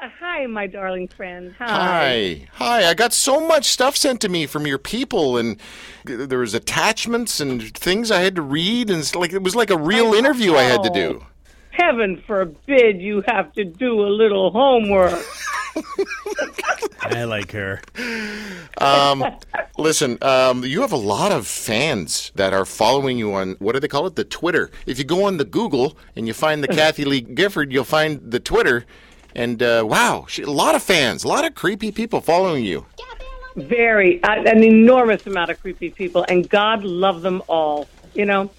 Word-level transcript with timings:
uh, 0.00 0.08
hi, 0.20 0.46
my 0.46 0.66
darling 0.66 1.08
friend. 1.08 1.54
Hi. 1.58 1.66
Hi. 1.66 2.48
Hi. 2.52 2.90
I 2.90 2.94
got 2.94 3.12
so 3.12 3.46
much 3.46 3.66
stuff 3.66 3.96
sent 3.96 4.20
to 4.22 4.28
me 4.28 4.46
from 4.46 4.66
your 4.66 4.78
people, 4.78 5.36
and 5.36 5.60
there 6.04 6.38
was 6.38 6.54
attachments 6.54 7.40
and 7.40 7.76
things 7.76 8.10
I 8.10 8.20
had 8.20 8.36
to 8.36 8.42
read, 8.42 8.90
and 8.90 9.14
like 9.14 9.32
it 9.32 9.42
was 9.42 9.56
like 9.56 9.70
a 9.70 9.78
real 9.78 10.14
interview 10.14 10.54
I 10.54 10.62
had 10.62 10.82
to 10.82 10.90
do. 10.90 11.24
Heaven 11.70 12.22
forbid 12.26 13.00
you 13.00 13.22
have 13.28 13.52
to 13.52 13.64
do 13.64 14.00
a 14.00 14.08
little 14.08 14.50
homework. 14.50 15.24
I 17.02 17.24
like 17.24 17.52
her. 17.52 17.80
Um, 18.78 19.24
listen, 19.76 20.18
um, 20.22 20.64
you 20.64 20.80
have 20.80 20.92
a 20.92 20.96
lot 20.96 21.30
of 21.30 21.46
fans 21.46 22.32
that 22.34 22.52
are 22.52 22.64
following 22.64 23.16
you 23.18 23.32
on 23.34 23.56
what 23.60 23.72
do 23.72 23.80
they 23.80 23.88
call 23.88 24.06
it? 24.06 24.16
The 24.16 24.24
Twitter. 24.24 24.70
If 24.86 24.98
you 24.98 25.04
go 25.04 25.24
on 25.24 25.36
the 25.36 25.44
Google 25.44 25.96
and 26.16 26.26
you 26.26 26.34
find 26.34 26.62
the 26.62 26.68
Kathie 26.68 27.04
Lee 27.04 27.20
Gifford, 27.20 27.72
you'll 27.72 27.84
find 27.84 28.20
the 28.28 28.40
Twitter. 28.40 28.84
And 29.34 29.62
uh, 29.62 29.84
wow, 29.86 30.26
she, 30.28 30.42
a 30.42 30.50
lot 30.50 30.74
of 30.74 30.82
fans, 30.82 31.24
a 31.24 31.28
lot 31.28 31.44
of 31.44 31.54
creepy 31.54 31.92
people 31.92 32.20
following 32.20 32.64
you. 32.64 32.86
Very, 33.56 34.22
uh, 34.22 34.42
an 34.42 34.62
enormous 34.62 35.26
amount 35.26 35.50
of 35.50 35.60
creepy 35.60 35.90
people, 35.90 36.24
and 36.28 36.48
God 36.48 36.84
love 36.84 37.22
them 37.22 37.42
all. 37.48 37.88
You 38.14 38.24
know, 38.24 38.50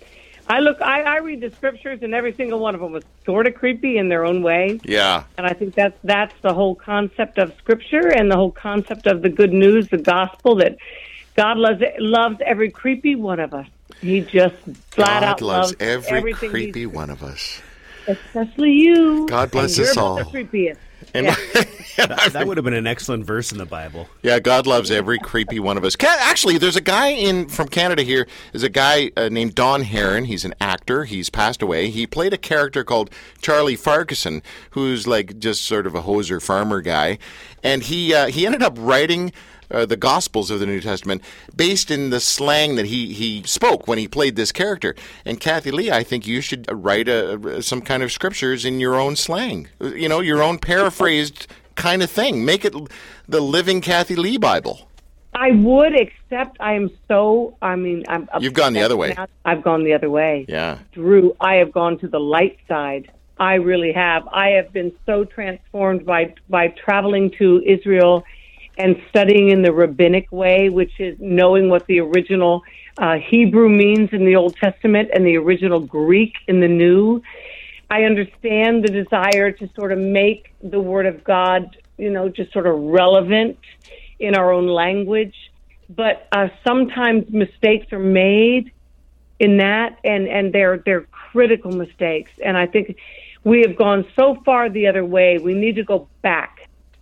I 0.49 0.59
look, 0.59 0.81
I, 0.81 1.03
I 1.03 1.17
read 1.17 1.41
the 1.41 1.51
scriptures, 1.51 1.99
and 2.01 2.15
every 2.15 2.33
single 2.33 2.59
one 2.59 2.73
of 2.73 2.81
them 2.81 2.91
was 2.91 3.03
sort 3.23 3.45
of 3.45 3.53
creepy 3.53 3.97
in 3.97 4.09
their 4.09 4.25
own 4.25 4.41
way. 4.41 4.79
Yeah. 4.83 5.23
And 5.37 5.45
I 5.45 5.53
think 5.53 5.75
that's 5.75 5.97
that's 6.03 6.33
the 6.41 6.53
whole 6.53 6.73
concept 6.73 7.37
of 7.37 7.53
Scripture 7.59 8.07
and 8.07 8.31
the 8.31 8.35
whole 8.35 8.51
concept 8.51 9.05
of 9.05 9.21
the 9.21 9.29
good 9.29 9.53
news, 9.53 9.89
the 9.89 9.99
gospel 9.99 10.55
that 10.55 10.77
God 11.35 11.57
loves 11.57 11.83
loves 11.99 12.37
every 12.43 12.71
creepy 12.71 13.15
one 13.15 13.39
of 13.39 13.53
us. 13.53 13.67
He 14.01 14.21
just 14.21 14.55
flat 14.89 15.21
God 15.21 15.23
out 15.23 15.41
loves 15.41 15.71
loves 15.79 16.07
every 16.07 16.33
creepy 16.33 16.87
one 16.87 17.11
of 17.11 17.21
us. 17.21 17.61
Especially 18.09 18.71
you. 18.71 19.27
God 19.27 19.51
bless 19.51 19.77
and 19.77 19.87
us 19.87 19.97
all. 19.97 20.17
The 20.17 20.23
creepiest. 20.23 20.77
And 21.13 21.27
Yeah. 21.27 21.35
That 22.07 22.47
would 22.47 22.55
have 22.55 22.63
been 22.63 22.73
an 22.73 22.87
excellent 22.87 23.25
verse 23.25 23.51
in 23.51 23.57
the 23.57 23.65
Bible. 23.65 24.07
Yeah, 24.23 24.39
God 24.39 24.65
loves 24.65 24.89
every 24.89 25.19
creepy 25.19 25.59
one 25.59 25.77
of 25.77 25.83
us. 25.83 25.97
Actually, 26.01 26.57
there's 26.57 26.77
a 26.77 26.81
guy 26.81 27.09
in 27.09 27.49
from 27.49 27.67
Canada 27.67 28.03
here. 28.03 28.25
There's 28.53 28.63
a 28.63 28.69
guy 28.69 29.11
uh, 29.17 29.27
named 29.27 29.53
Don 29.53 29.83
Harron. 29.83 30.25
He's 30.25 30.45
an 30.45 30.53
actor. 30.61 31.03
He's 31.03 31.29
passed 31.29 31.61
away. 31.61 31.89
He 31.89 32.07
played 32.07 32.31
a 32.31 32.37
character 32.37 32.85
called 32.85 33.09
Charlie 33.41 33.75
Farquharson, 33.75 34.41
who's 34.71 35.07
like 35.07 35.39
just 35.39 35.65
sort 35.65 35.85
of 35.85 35.93
a 35.93 36.03
hoser 36.03 36.41
farmer 36.41 36.81
guy, 36.81 37.17
and 37.63 37.83
he 37.83 38.13
uh, 38.13 38.27
he 38.27 38.45
ended 38.45 38.63
up 38.63 38.75
writing. 38.77 39.33
Uh, 39.71 39.85
the 39.85 39.97
Gospels 39.97 40.49
of 40.49 40.59
the 40.59 40.65
New 40.65 40.81
Testament, 40.81 41.21
based 41.55 41.91
in 41.91 42.09
the 42.09 42.19
slang 42.19 42.75
that 42.75 42.87
he, 42.87 43.13
he 43.13 43.43
spoke 43.43 43.87
when 43.87 43.99
he 43.99 44.07
played 44.07 44.35
this 44.35 44.51
character. 44.51 44.95
And 45.25 45.39
Kathie 45.39 45.71
Lee, 45.71 45.91
I 45.91 46.03
think 46.03 46.25
you 46.25 46.41
should 46.41 46.65
write 46.71 47.07
a, 47.07 47.61
some 47.61 47.81
kind 47.81 48.01
of 48.01 48.11
scriptures 48.11 48.65
in 48.65 48.79
your 48.79 48.95
own 48.95 49.15
slang, 49.15 49.67
you 49.79 50.09
know, 50.09 50.21
your 50.21 50.41
own 50.41 50.57
paraphrased 50.57 51.47
kind 51.75 52.01
of 52.01 52.09
thing. 52.09 52.43
Make 52.43 52.65
it 52.65 52.73
the 53.27 53.41
Living 53.41 53.81
Kathie 53.81 54.15
Lee 54.15 54.37
Bible. 54.37 54.89
I 55.33 55.51
would, 55.51 55.93
except 55.95 56.57
I 56.59 56.73
am 56.73 56.89
so. 57.07 57.55
I 57.61 57.75
mean, 57.75 58.03
I'm. 58.07 58.27
You've 58.39 58.53
gone 58.53 58.73
the 58.73 58.81
other 58.81 58.97
way. 58.97 59.13
now. 59.15 59.27
I've 59.45 59.63
gone 59.63 59.83
the 59.83 59.93
other 59.93 60.09
way. 60.09 60.45
Yeah. 60.49 60.79
Drew, 60.91 61.35
I 61.39 61.55
have 61.55 61.71
gone 61.71 61.99
to 61.99 62.07
the 62.07 62.19
light 62.19 62.57
side. 62.67 63.11
I 63.39 63.53
really 63.53 63.93
have. 63.93 64.27
I 64.27 64.49
have 64.49 64.73
been 64.73 64.91
so 65.05 65.23
transformed 65.23 66.05
by 66.05 66.33
by 66.49 66.69
traveling 66.69 67.31
to 67.37 67.61
Israel 67.65 68.23
and 68.79 68.95
studying 69.09 69.49
in 69.49 69.61
the 69.61 69.73
rabbinic 69.73 70.31
way, 70.31 70.69
which 70.69 70.99
is 70.99 71.17
knowing 71.19 71.69
what 71.69 71.85
the 71.87 71.99
original 71.99 72.63
uh, 72.97 73.17
Hebrew 73.17 73.69
means 73.69 74.09
in 74.13 74.25
the 74.25 74.35
Old 74.35 74.55
Testament 74.55 75.09
and 75.13 75.25
the 75.25 75.37
original 75.37 75.81
Greek 75.81 76.33
in 76.47 76.61
the 76.61 76.67
New. 76.67 77.21
I 77.89 78.03
understand 78.03 78.83
the 78.83 79.03
desire 79.03 79.51
to 79.51 79.69
sort 79.75 79.91
of 79.91 79.99
make 79.99 80.53
the 80.63 80.79
Word 80.79 81.05
of 81.05 81.23
God, 81.23 81.77
you 81.97 82.09
know, 82.09 82.29
just 82.29 82.53
sort 82.53 82.67
of 82.67 82.79
relevant 82.79 83.57
in 84.17 84.35
our 84.35 84.51
own 84.51 84.67
language. 84.67 85.35
But 85.89 86.27
uh, 86.31 86.47
sometimes 86.65 87.29
mistakes 87.29 87.91
are 87.91 87.99
made 87.99 88.71
in 89.39 89.57
that, 89.57 89.97
and 90.03 90.27
and 90.27 90.53
they're 90.53 90.77
they're 90.85 91.07
critical 91.31 91.71
mistakes. 91.71 92.31
And 92.43 92.55
I 92.57 92.67
think 92.67 92.95
we 93.43 93.61
have 93.61 93.75
gone 93.75 94.05
so 94.15 94.35
far 94.45 94.69
the 94.69 94.87
other 94.87 95.03
way. 95.03 95.37
We 95.37 95.53
need 95.53 95.75
to 95.75 95.83
go 95.83 96.07
back. 96.21 96.58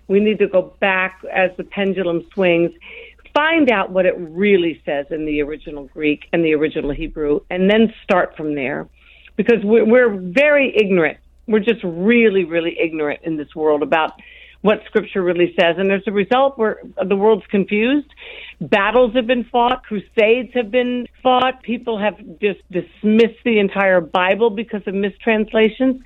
We 0.07 0.19
need 0.19 0.40
to 0.40 0.47
go 0.47 0.73
back 0.79 1.22
as 1.31 1.51
the 1.57 1.63
pendulum 1.63 2.25
swings. 2.34 2.72
Find 3.34 3.69
out 3.69 3.91
what 3.91 4.06
it 4.06 4.16
really 4.18 4.81
says 4.85 5.07
in 5.12 5.25
the 5.25 5.41
original 5.41 5.85
Greek 5.85 6.28
and 6.34 6.44
the 6.44 6.56
original 6.56 6.91
Hebrew, 6.91 7.41
and 7.50 7.69
then 7.69 7.94
start 8.03 8.35
from 8.35 8.56
there. 8.56 8.88
Because 9.35 9.63
we're, 9.63 9.85
we're 9.85 10.16
very 10.17 10.75
ignorant. 10.75 11.19
We're 11.47 11.59
just 11.59 11.84
really, 11.84 12.44
really 12.44 12.78
ignorant 12.79 13.22
in 13.23 13.38
this 13.38 13.56
world 13.56 13.84
about 13.84 14.13
what 14.62 14.79
Scripture 14.85 15.22
really 15.22 15.53
says. 15.59 15.75
And 15.78 15.91
as 15.91 16.01
a 16.07 16.12
result, 16.12 16.57
we're, 16.57 16.78
the 17.03 17.16
world's 17.16 17.45
confused. 17.47 18.07
Battles 18.59 19.13
have 19.16 19.28
been 19.28 19.44
fought, 19.45 19.84
crusades 19.84 20.53
have 20.53 20.72
been 20.72 21.07
fought. 21.22 21.62
People 21.62 22.00
have 22.00 22.18
just 22.41 22.59
dismissed 22.72 23.40
the 23.46 23.59
entire 23.59 24.01
Bible 24.01 24.50
because 24.50 24.81
of 24.88 24.94
mistranslations. 24.96 26.01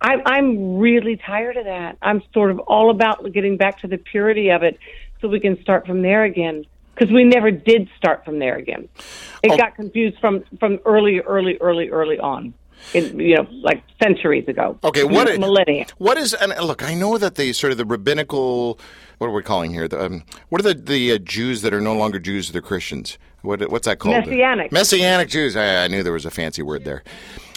I, 0.00 0.16
I'm 0.24 0.78
really 0.78 1.16
tired 1.16 1.56
of 1.56 1.66
that. 1.66 1.98
I'm 2.00 2.22
sort 2.32 2.50
of 2.50 2.58
all 2.60 2.90
about 2.90 3.32
getting 3.32 3.56
back 3.56 3.80
to 3.80 3.86
the 3.86 3.98
purity 3.98 4.50
of 4.50 4.62
it 4.62 4.78
so 5.20 5.28
we 5.28 5.40
can 5.40 5.60
start 5.60 5.86
from 5.86 6.02
there 6.02 6.24
again. 6.24 6.64
Because 6.94 7.14
we 7.14 7.24
never 7.24 7.50
did 7.50 7.88
start 7.96 8.26
from 8.26 8.40
there 8.40 8.56
again. 8.56 8.88
It 9.42 9.52
Oh. 9.52 9.56
got 9.56 9.74
confused 9.74 10.18
from, 10.20 10.44
from 10.58 10.80
early, 10.84 11.20
early, 11.20 11.56
early, 11.58 11.88
early 11.88 12.18
on. 12.18 12.52
In, 12.94 13.20
you 13.20 13.36
know, 13.36 13.46
like 13.50 13.82
centuries 14.02 14.48
ago. 14.48 14.78
Okay, 14.82 15.04
what 15.04 15.38
millennia? 15.38 15.86
What 15.98 16.18
is 16.18 16.34
and 16.34 16.52
look? 16.64 16.82
I 16.82 16.94
know 16.94 17.18
that 17.18 17.36
the 17.36 17.52
sort 17.52 17.72
of 17.72 17.78
the 17.78 17.84
rabbinical. 17.84 18.78
What 19.18 19.28
are 19.28 19.32
we 19.32 19.42
calling 19.42 19.72
here? 19.72 19.86
The, 19.86 20.04
um, 20.04 20.24
what 20.48 20.60
are 20.60 20.74
the 20.74 20.74
the 20.74 21.12
uh, 21.12 21.18
Jews 21.18 21.62
that 21.62 21.74
are 21.74 21.80
no 21.80 21.94
longer 21.94 22.18
Jews? 22.18 22.50
They're 22.50 22.62
Christians. 22.62 23.18
What 23.42 23.70
what's 23.70 23.86
that 23.86 23.98
called? 23.98 24.16
Messianic. 24.16 24.72
Messianic 24.72 25.28
Jews. 25.28 25.56
I, 25.56 25.84
I 25.84 25.88
knew 25.88 26.02
there 26.02 26.12
was 26.12 26.26
a 26.26 26.30
fancy 26.30 26.62
word 26.62 26.84
there. 26.84 27.04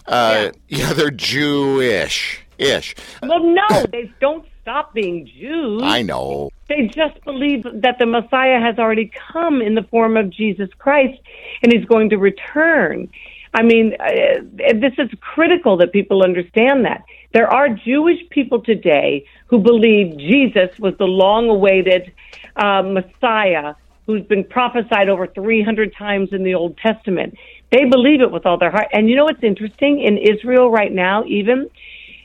Uh, 0.08 0.52
yeah. 0.68 0.94
they're 0.94 1.10
Jewish 1.10 2.44
ish. 2.58 2.96
Well, 3.22 3.44
no, 3.44 3.86
they 3.92 4.12
don't 4.20 4.46
stop 4.62 4.94
being 4.94 5.26
Jews. 5.26 5.82
I 5.84 6.02
know. 6.02 6.50
They 6.70 6.88
just 6.88 7.24
believe 7.24 7.64
that 7.64 8.00
the 8.00 8.06
Messiah 8.06 8.60
has 8.60 8.80
already 8.80 9.12
come 9.32 9.62
in 9.62 9.76
the 9.76 9.84
form 9.84 10.18
of 10.18 10.30
Jesus 10.30 10.70
Christ 10.78 11.20
and 11.62 11.72
he's 11.72 11.86
going 11.86 12.10
to 12.10 12.18
return. 12.18 13.10
I 13.54 13.62
mean, 13.64 13.96
uh, 14.00 14.42
this 14.74 14.94
is 14.98 15.10
critical 15.22 15.78
that 15.78 15.92
people 15.92 16.24
understand 16.24 16.86
that. 16.86 17.04
There 17.34 17.48
are 17.48 17.70
Jewish 17.70 18.20
people 18.30 18.62
today 18.62 19.26
who 19.48 19.60
believe 19.60 20.18
Jesus 20.18 20.78
was 20.80 20.96
the 20.98 21.06
long 21.06 21.50
awaited 21.50 22.14
uh, 22.56 22.82
Messiah 22.82 23.76
who's 24.06 24.24
been 24.24 24.44
prophesied 24.44 25.08
over 25.08 25.28
300 25.28 25.96
times 25.96 26.30
in 26.32 26.44
the 26.44 26.54
Old 26.54 26.78
Testament. 26.78 27.38
They 27.72 27.86
believe 27.86 28.22
it 28.22 28.32
with 28.32 28.46
all 28.46 28.58
their 28.58 28.72
heart. 28.72 28.88
And 28.92 29.10
you 29.10 29.16
know 29.16 29.24
what's 29.24 29.44
interesting? 29.44 30.02
In 30.02 30.18
Israel 30.18 30.70
right 30.70 30.92
now, 30.92 31.24
even, 31.26 31.70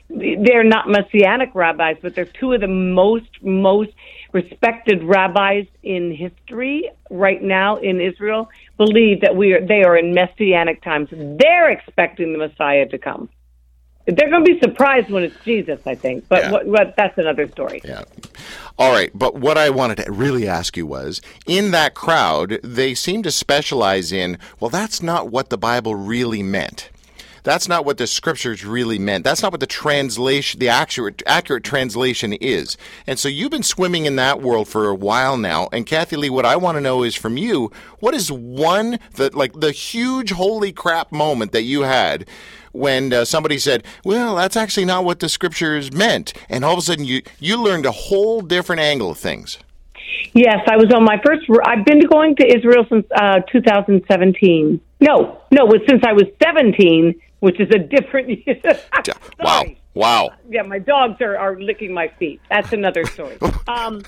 they're 0.09 0.63
not 0.63 0.89
messianic 0.89 1.53
rabbis, 1.53 1.97
but 2.01 2.15
they're 2.15 2.25
two 2.25 2.53
of 2.53 2.61
the 2.61 2.67
most 2.67 3.29
most 3.41 3.91
respected 4.33 5.03
rabbis 5.03 5.65
in 5.83 6.15
history 6.15 6.89
right 7.09 7.41
now 7.41 7.77
in 7.77 8.01
Israel. 8.01 8.49
Believe 8.77 9.21
that 9.21 9.35
we 9.35 9.53
are 9.53 9.65
they 9.65 9.83
are 9.83 9.97
in 9.97 10.13
messianic 10.13 10.81
times. 10.83 11.09
They're 11.11 11.69
expecting 11.71 12.33
the 12.33 12.39
Messiah 12.39 12.87
to 12.87 12.97
come. 12.97 13.29
They're 14.07 14.29
going 14.29 14.43
to 14.43 14.53
be 14.53 14.59
surprised 14.59 15.11
when 15.11 15.23
it's 15.23 15.35
Jesus, 15.45 15.79
I 15.85 15.93
think. 15.93 16.27
But 16.27 16.45
Yeah. 16.45 16.51
what, 16.51 16.65
what, 16.65 16.93
that's 16.97 17.17
another 17.19 17.47
story. 17.47 17.81
Yeah. 17.85 18.03
All 18.79 18.91
right, 18.91 19.11
but 19.13 19.35
what 19.35 19.57
I 19.57 19.69
wanted 19.69 19.97
to 19.97 20.11
really 20.11 20.47
ask 20.47 20.75
you 20.75 20.87
was 20.87 21.21
in 21.45 21.71
that 21.71 21.93
crowd, 21.93 22.59
they 22.63 22.95
seem 22.95 23.21
to 23.23 23.31
specialize 23.31 24.11
in, 24.11 24.39
well, 24.59 24.69
that's 24.69 25.03
not 25.03 25.29
what 25.29 25.49
the 25.49 25.57
Bible 25.57 25.93
really 25.95 26.41
meant. 26.41 26.89
That's 27.43 27.67
not 27.67 27.85
what 27.85 27.97
the 27.97 28.07
scriptures 28.07 28.65
really 28.65 28.99
meant. 28.99 29.23
That's 29.23 29.41
not 29.41 29.51
what 29.51 29.59
the 29.59 29.67
translation, 29.67 30.59
the 30.59 30.69
accurate, 30.69 31.23
accurate 31.25 31.63
translation 31.63 32.33
is. 32.33 32.77
And 33.07 33.17
so 33.17 33.29
you've 33.29 33.51
been 33.51 33.63
swimming 33.63 34.05
in 34.05 34.15
that 34.17 34.41
world 34.41 34.67
for 34.67 34.89
a 34.89 34.95
while 34.95 35.37
now. 35.37 35.69
And 35.71 35.85
Kathie 35.85 36.17
Lee, 36.17 36.29
what 36.29 36.45
I 36.45 36.55
want 36.55 36.77
to 36.77 36.81
know 36.81 37.03
is 37.03 37.15
from 37.15 37.37
you, 37.37 37.71
what 37.99 38.13
is 38.13 38.31
one, 38.31 38.99
the, 39.15 39.35
like 39.35 39.53
the 39.53 39.71
huge 39.71 40.31
holy 40.31 40.71
crap 40.71 41.11
moment 41.11 41.51
that 41.51 41.63
you 41.63 41.81
had 41.81 42.25
when 42.71 43.11
uh, 43.11 43.25
somebody 43.25 43.57
said, 43.57 43.83
"Well, 44.03 44.35
that's 44.35 44.55
actually 44.55 44.85
not 44.85 45.03
what 45.03 45.19
the 45.19 45.29
scriptures 45.29 45.91
meant," 45.91 46.33
and 46.49 46.63
all 46.63 46.73
of 46.73 46.79
a 46.79 46.81
sudden 46.81 47.05
you 47.05 47.23
you 47.39 47.61
learned 47.61 47.85
a 47.85 47.91
whole 47.91 48.41
different 48.41 48.81
angle 48.81 49.11
of 49.11 49.17
things. 49.17 49.57
Yes, 50.33 50.59
I 50.67 50.77
was 50.77 50.91
on 50.93 51.03
my 51.03 51.19
first. 51.25 51.45
I've 51.65 51.85
been 51.85 52.01
going 52.01 52.35
to 52.35 52.45
Israel 52.45 52.85
since 52.89 53.05
uh, 53.15 53.39
2017. 53.51 54.79
No, 55.01 55.41
no, 55.51 55.71
since 55.87 56.03
I 56.05 56.13
was 56.13 56.25
17, 56.43 57.19
which 57.39 57.59
is 57.59 57.69
a 57.71 57.79
different. 57.79 58.39
Wow, 59.41 59.63
wow. 59.93 60.29
Yeah, 60.49 60.63
my 60.63 60.79
dogs 60.79 61.21
are, 61.21 61.37
are 61.37 61.57
licking 61.59 61.93
my 61.93 62.09
feet. 62.19 62.41
That's 62.49 62.73
another 62.73 63.05
story. 63.05 63.37
Um, 63.67 64.01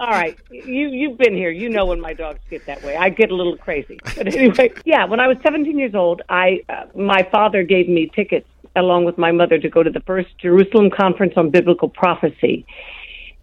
all 0.00 0.10
right, 0.10 0.36
you 0.50 0.88
you've 0.88 1.16
been 1.18 1.34
here. 1.36 1.50
You 1.50 1.68
know 1.68 1.86
when 1.86 2.00
my 2.00 2.14
dogs 2.14 2.40
get 2.50 2.66
that 2.66 2.82
way. 2.82 2.96
I 2.96 3.10
get 3.10 3.30
a 3.30 3.34
little 3.36 3.56
crazy. 3.56 4.00
But 4.16 4.26
anyway, 4.34 4.72
yeah. 4.84 5.04
When 5.04 5.20
I 5.20 5.28
was 5.28 5.36
17 5.44 5.78
years 5.78 5.94
old, 5.94 6.22
I 6.28 6.62
uh, 6.68 6.86
my 6.96 7.22
father 7.30 7.62
gave 7.62 7.88
me 7.88 8.10
tickets 8.14 8.48
along 8.74 9.04
with 9.04 9.16
my 9.16 9.30
mother 9.30 9.56
to 9.58 9.68
go 9.68 9.84
to 9.84 9.90
the 9.90 10.00
first 10.00 10.36
Jerusalem 10.38 10.90
conference 10.90 11.34
on 11.36 11.50
biblical 11.50 11.88
prophecy. 11.88 12.66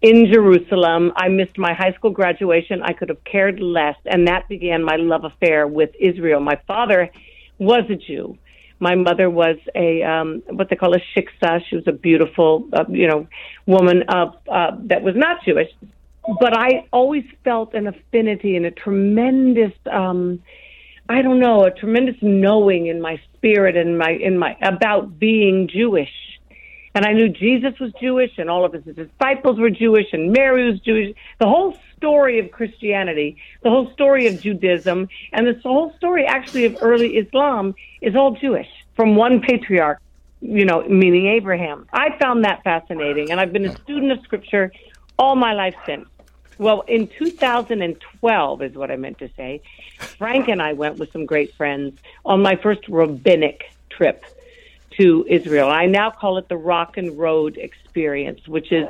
in 0.02 0.26
Jerusalem. 0.32 1.12
I 1.16 1.28
missed 1.28 1.56
my 1.58 1.72
high 1.72 1.92
school 1.94 2.10
graduation. 2.10 2.82
I 2.82 2.92
could 2.92 3.08
have 3.08 3.22
cared 3.24 3.60
less. 3.60 3.96
And 4.04 4.28
that 4.28 4.48
began 4.48 4.82
my 4.84 4.96
love 4.96 5.24
affair 5.24 5.66
with 5.66 5.90
Israel. 5.98 6.40
My 6.40 6.60
father 6.66 7.08
was 7.58 7.84
a 7.88 7.96
Jew. 7.96 8.36
My 8.82 8.96
mother 8.96 9.30
was 9.30 9.58
a 9.76 10.02
um, 10.02 10.42
what 10.48 10.68
they 10.68 10.74
call 10.74 10.92
a 10.92 11.00
shiksa. 11.14 11.64
She 11.68 11.76
was 11.76 11.86
a 11.86 11.92
beautiful, 11.92 12.68
uh, 12.72 12.84
you 12.88 13.06
know, 13.06 13.28
woman 13.64 14.02
of 14.08 14.34
uh, 14.50 14.72
that 14.90 15.02
was 15.02 15.14
not 15.14 15.44
Jewish. 15.44 15.68
But 16.40 16.56
I 16.56 16.88
always 16.92 17.22
felt 17.44 17.74
an 17.74 17.86
affinity 17.86 18.56
and 18.56 18.66
a 18.66 18.72
tremendous, 18.72 19.72
um, 19.88 20.42
I 21.08 21.22
don't 21.22 21.38
know, 21.38 21.64
a 21.64 21.70
tremendous 21.70 22.16
knowing 22.22 22.88
in 22.88 23.00
my 23.00 23.20
spirit 23.34 23.76
and 23.76 23.96
my 23.98 24.10
in 24.10 24.36
my 24.36 24.56
about 24.60 25.16
being 25.16 25.68
Jewish 25.68 26.31
and 26.94 27.06
I 27.06 27.12
knew 27.12 27.28
Jesus 27.28 27.78
was 27.80 27.92
Jewish 28.00 28.32
and 28.38 28.50
all 28.50 28.64
of 28.64 28.72
his 28.72 28.84
disciples 28.84 29.58
were 29.58 29.70
Jewish 29.70 30.12
and 30.12 30.32
Mary 30.32 30.70
was 30.70 30.80
Jewish. 30.80 31.16
The 31.38 31.46
whole 31.46 31.76
story 31.96 32.38
of 32.38 32.50
Christianity, 32.50 33.38
the 33.62 33.70
whole 33.70 33.90
story 33.92 34.26
of 34.26 34.40
Judaism, 34.40 35.08
and 35.32 35.46
the 35.46 35.58
whole 35.62 35.94
story 35.96 36.26
actually 36.26 36.66
of 36.66 36.76
early 36.82 37.16
Islam 37.16 37.74
is 38.00 38.14
all 38.14 38.32
Jewish 38.32 38.68
from 38.94 39.16
one 39.16 39.40
patriarch, 39.40 40.00
you 40.42 40.66
know, 40.66 40.86
meaning 40.86 41.28
Abraham. 41.28 41.86
I 41.92 42.16
found 42.18 42.44
that 42.44 42.62
fascinating 42.62 43.30
and 43.30 43.40
I've 43.40 43.52
been 43.52 43.64
a 43.64 43.76
student 43.78 44.12
of 44.12 44.20
scripture 44.24 44.70
all 45.18 45.34
my 45.34 45.54
life 45.54 45.76
since. 45.86 46.06
Well, 46.58 46.82
in 46.82 47.08
2012 47.18 48.62
is 48.62 48.74
what 48.74 48.90
I 48.90 48.96
meant 48.96 49.18
to 49.18 49.30
say. 49.36 49.62
Frank 49.98 50.48
and 50.48 50.60
I 50.60 50.74
went 50.74 50.98
with 50.98 51.10
some 51.10 51.24
great 51.24 51.54
friends 51.54 51.98
on 52.26 52.42
my 52.42 52.56
first 52.56 52.86
rabbinic 52.88 53.64
trip 53.88 54.24
to 54.98 55.26
Israel. 55.28 55.68
I 55.68 55.86
now 55.86 56.10
call 56.10 56.38
it 56.38 56.48
the 56.48 56.56
Rock 56.56 56.96
and 56.96 57.18
Road 57.18 57.56
Experience, 57.56 58.46
which 58.46 58.72
is 58.72 58.88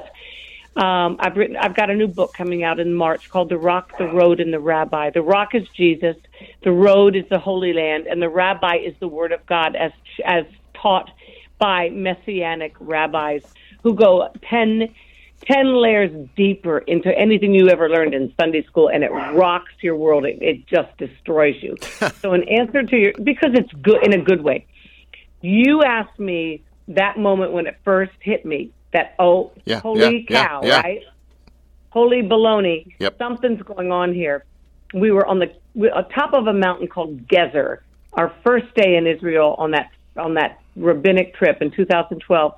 um, 0.77 1.17
I've 1.21 1.37
written. 1.37 1.57
I've 1.57 1.75
got 1.75 1.91
a 1.91 1.95
new 1.95 2.09
book 2.09 2.33
coming 2.33 2.65
out 2.65 2.81
in 2.81 2.95
March 2.95 3.29
called 3.29 3.51
"The 3.51 3.59
Rock, 3.59 3.99
the 3.99 4.07
Road, 4.07 4.41
and 4.41 4.53
the 4.53 4.61
Rabbi." 4.61 5.11
The 5.11 5.23
rock 5.23 5.55
is 5.55 5.69
Jesus, 5.77 6.17
the 6.63 6.73
road 6.73 7.15
is 7.15 7.25
the 7.29 7.39
Holy 7.39 7.75
Land, 7.75 8.07
and 8.07 8.23
the 8.23 8.31
Rabbi 8.31 8.77
is 8.77 8.95
the 8.99 9.09
Word 9.09 9.33
of 9.33 9.45
God, 9.47 9.77
as 9.77 9.93
as 10.25 10.45
taught 10.75 11.11
by 11.59 11.91
messianic 11.91 12.75
rabbis 12.81 13.43
who 13.83 13.95
go 13.95 14.31
ten 14.49 14.95
10 15.47 15.75
layers 15.75 16.29
deeper 16.37 16.79
into 16.79 17.17
anything 17.19 17.55
you 17.55 17.69
ever 17.69 17.89
learned 17.89 18.15
in 18.15 18.33
Sunday 18.41 18.65
school 18.65 18.89
and 18.89 19.03
it 19.03 19.11
rocks 19.11 19.73
your 19.81 19.97
world. 19.97 20.25
It, 20.25 20.39
it 20.41 20.67
just 20.67 20.97
destroys 20.99 21.57
you. 21.61 21.77
so, 22.21 22.33
in 22.33 22.49
answer 22.49 22.83
to 22.83 22.97
your, 22.97 23.13
because 23.23 23.51
it's 23.55 23.73
good 23.83 24.05
in 24.05 24.13
a 24.13 24.23
good 24.23 24.43
way, 24.43 24.67
you 25.43 25.83
asked 25.83 26.19
me 26.19 26.63
that 26.89 27.19
moment 27.19 27.53
when 27.53 27.67
it 27.67 27.77
first 27.85 28.13
hit 28.21 28.45
me 28.45 28.73
that 28.93 29.15
oh 29.19 29.53
yeah, 29.65 29.81
holy 29.81 30.27
yeah, 30.29 30.47
cow 30.47 30.61
yeah, 30.65 30.81
right? 30.81 31.03
Holy 31.91 32.23
baloney. 32.23 32.95
Yep. 33.01 33.19
something's 33.19 33.63
going 33.63 33.93
on 33.93 34.15
here. 34.15 34.45
We 34.95 35.11
were 35.11 35.27
on 35.27 35.39
the 35.39 35.53
we, 35.75 35.91
on 35.91 36.09
top 36.09 36.33
of 36.33 36.47
a 36.47 36.53
mountain 36.53 36.89
called 36.89 37.27
Gezer 37.29 37.79
our 38.15 38.33
first 38.45 38.75
day 38.75 38.97
in 38.97 39.07
Israel 39.07 39.55
on 39.59 39.73
that 39.73 39.91
on 40.17 40.35
that 40.35 40.61
rabbinic 40.77 41.35
trip 41.35 41.61
in 41.61 41.71
2012 41.71 42.55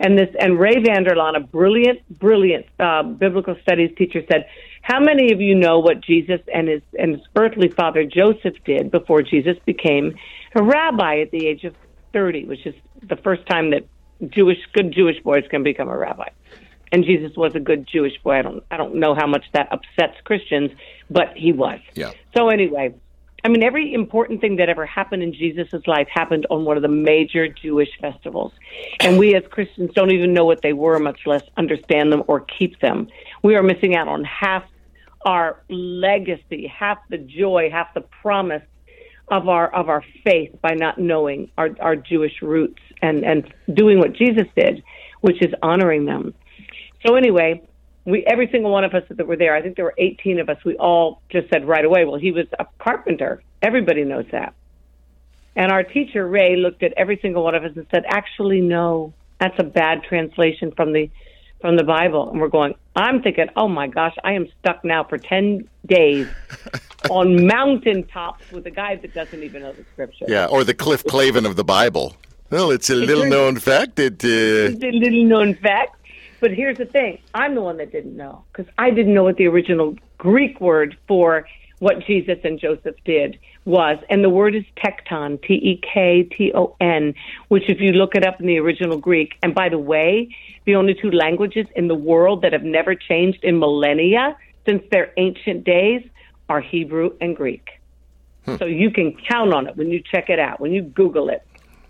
and 0.00 0.18
this 0.18 0.28
and 0.38 0.58
Ray 0.58 0.82
Vander 0.82 1.12
Laan 1.12 1.36
a 1.36 1.40
brilliant 1.40 2.00
brilliant 2.18 2.66
uh, 2.78 3.02
biblical 3.02 3.56
studies 3.62 3.90
teacher 3.96 4.22
said 4.30 4.46
how 4.82 5.00
many 5.00 5.32
of 5.32 5.40
you 5.40 5.54
know 5.54 5.78
what 5.78 6.00
Jesus 6.00 6.40
and 6.52 6.68
his 6.68 6.82
and 6.98 7.14
his 7.14 7.22
earthly 7.36 7.68
father 7.68 8.04
Joseph 8.04 8.54
did 8.64 8.90
before 8.90 9.22
Jesus 9.22 9.56
became 9.64 10.14
a 10.54 10.62
rabbi 10.62 11.20
at 11.20 11.30
the 11.30 11.46
age 11.46 11.64
of 11.64 11.74
30, 12.12 12.46
which 12.46 12.66
is 12.66 12.74
the 13.08 13.16
first 13.16 13.46
time 13.46 13.70
that 13.70 13.86
Jewish 14.28 14.58
good 14.72 14.92
Jewish 14.92 15.20
boys 15.22 15.44
can 15.50 15.62
become 15.62 15.88
a 15.88 15.96
rabbi. 15.96 16.28
And 16.92 17.04
Jesus 17.04 17.34
was 17.36 17.54
a 17.54 17.60
good 17.60 17.88
Jewish 17.90 18.18
boy. 18.22 18.38
I 18.38 18.42
don't 18.42 18.64
I 18.70 18.76
don't 18.76 18.96
know 18.96 19.14
how 19.14 19.26
much 19.26 19.44
that 19.52 19.68
upsets 19.72 20.20
Christians, 20.24 20.70
but 21.10 21.36
he 21.36 21.52
was. 21.52 21.80
Yeah. 21.94 22.12
So 22.36 22.48
anyway, 22.48 22.94
I 23.44 23.48
mean 23.48 23.62
every 23.62 23.92
important 23.94 24.40
thing 24.40 24.56
that 24.56 24.68
ever 24.68 24.86
happened 24.86 25.22
in 25.22 25.32
Jesus' 25.32 25.86
life 25.86 26.06
happened 26.12 26.46
on 26.50 26.64
one 26.64 26.76
of 26.76 26.82
the 26.82 26.88
major 26.88 27.48
Jewish 27.48 27.90
festivals. 28.00 28.52
And 29.00 29.18
we 29.18 29.34
as 29.34 29.42
Christians 29.50 29.90
don't 29.94 30.12
even 30.12 30.32
know 30.32 30.44
what 30.44 30.62
they 30.62 30.72
were, 30.72 30.98
much 30.98 31.20
less 31.26 31.42
understand 31.56 32.12
them 32.12 32.22
or 32.28 32.40
keep 32.40 32.78
them. 32.80 33.08
We 33.42 33.56
are 33.56 33.62
missing 33.62 33.96
out 33.96 34.06
on 34.06 34.24
half 34.24 34.64
our 35.24 35.62
legacy, 35.68 36.66
half 36.66 36.98
the 37.08 37.18
joy, 37.18 37.70
half 37.70 37.94
the 37.94 38.00
promise 38.00 38.62
of 39.28 39.48
our 39.48 39.72
of 39.74 39.88
our 39.88 40.04
faith 40.24 40.54
by 40.60 40.74
not 40.74 40.98
knowing 40.98 41.50
our, 41.56 41.70
our 41.80 41.96
Jewish 41.96 42.42
roots 42.42 42.80
and, 43.00 43.24
and 43.24 43.52
doing 43.72 43.98
what 43.98 44.12
Jesus 44.14 44.46
did, 44.56 44.82
which 45.20 45.42
is 45.42 45.52
honoring 45.62 46.04
them. 46.04 46.34
So 47.06 47.14
anyway, 47.16 47.62
we 48.04 48.24
every 48.26 48.48
single 48.50 48.70
one 48.70 48.84
of 48.84 48.94
us 48.94 49.04
that 49.08 49.26
were 49.26 49.36
there, 49.36 49.54
I 49.54 49.62
think 49.62 49.76
there 49.76 49.84
were 49.84 49.94
18 49.98 50.40
of 50.40 50.48
us, 50.48 50.58
we 50.64 50.76
all 50.76 51.22
just 51.30 51.48
said 51.52 51.66
right 51.66 51.84
away, 51.84 52.04
well, 52.04 52.18
he 52.18 52.32
was 52.32 52.46
a 52.58 52.66
carpenter. 52.78 53.42
Everybody 53.60 54.04
knows 54.04 54.26
that. 54.32 54.54
And 55.54 55.70
our 55.70 55.82
teacher 55.82 56.26
Ray 56.26 56.56
looked 56.56 56.82
at 56.82 56.92
every 56.96 57.18
single 57.20 57.44
one 57.44 57.54
of 57.54 57.64
us 57.64 57.72
and 57.76 57.86
said, 57.90 58.04
"Actually, 58.08 58.60
no, 58.60 59.12
that's 59.38 59.58
a 59.58 59.64
bad 59.64 60.02
translation 60.04 60.72
from 60.72 60.92
the 60.92 61.10
from 61.60 61.76
the 61.76 61.84
Bible." 61.84 62.30
And 62.30 62.40
we're 62.40 62.48
going, 62.48 62.74
I'm 62.96 63.22
thinking, 63.22 63.48
"Oh 63.54 63.68
my 63.68 63.86
gosh, 63.86 64.16
I 64.24 64.32
am 64.32 64.48
stuck 64.60 64.82
now 64.84 65.04
for 65.04 65.18
10 65.18 65.68
days 65.86 66.26
on 67.10 67.46
mountaintops 67.46 68.50
with 68.52 68.66
a 68.66 68.70
guy 68.70 68.96
that 68.96 69.14
doesn't 69.14 69.42
even 69.42 69.62
know 69.62 69.72
the 69.72 69.84
scripture." 69.92 70.26
Yeah, 70.28 70.46
or 70.46 70.64
the 70.64 70.74
Cliff 70.74 71.04
Clavin 71.04 71.46
of 71.46 71.56
the 71.56 71.64
Bible. 71.64 72.16
Well, 72.50 72.70
it's 72.70 72.90
a 72.90 72.94
little 72.94 73.24
known 73.26 73.56
fact 73.56 73.96
that 73.96 74.22
uh, 74.22 74.74
It's 74.74 74.84
a 74.84 74.90
little 74.90 75.24
known 75.24 75.54
fact. 75.54 75.96
But 76.40 76.50
here's 76.50 76.76
the 76.76 76.86
thing 76.86 77.18
I'm 77.34 77.54
the 77.54 77.62
one 77.62 77.76
that 77.76 77.92
didn't 77.92 78.16
know 78.16 78.44
because 78.52 78.70
I 78.76 78.90
didn't 78.90 79.14
know 79.14 79.24
what 79.24 79.36
the 79.36 79.46
original 79.46 79.96
Greek 80.18 80.60
word 80.60 80.96
for 81.06 81.46
what 81.78 82.04
Jesus 82.06 82.38
and 82.44 82.60
Joseph 82.60 82.96
did 83.04 83.38
was. 83.64 83.98
And 84.10 84.22
the 84.22 84.28
word 84.28 84.54
is 84.54 84.64
tekton, 84.76 85.40
T 85.42 85.54
E 85.54 85.80
K 85.82 86.24
T 86.24 86.52
O 86.54 86.76
N, 86.80 87.14
which, 87.48 87.64
if 87.68 87.80
you 87.80 87.92
look 87.92 88.14
it 88.14 88.24
up 88.24 88.40
in 88.40 88.46
the 88.46 88.58
original 88.58 88.98
Greek, 88.98 89.34
and 89.42 89.54
by 89.54 89.68
the 89.68 89.78
way, 89.78 90.28
the 90.64 90.74
only 90.74 90.94
two 90.94 91.10
languages 91.10 91.66
in 91.74 91.88
the 91.88 91.94
world 91.94 92.42
that 92.42 92.52
have 92.52 92.64
never 92.64 92.94
changed 92.94 93.42
in 93.42 93.58
millennia 93.58 94.36
since 94.66 94.82
their 94.90 95.12
ancient 95.16 95.64
days 95.64 96.02
are 96.52 96.60
Hebrew 96.60 97.16
and 97.18 97.34
Greek. 97.34 97.66
So 98.58 98.66
you 98.66 98.90
can 98.90 99.16
count 99.26 99.54
on 99.54 99.66
it 99.68 99.74
when 99.74 99.88
you 99.88 100.02
check 100.02 100.28
it 100.28 100.38
out, 100.38 100.60
when 100.60 100.70
you 100.70 100.82
Google 100.82 101.30
it. 101.30 101.46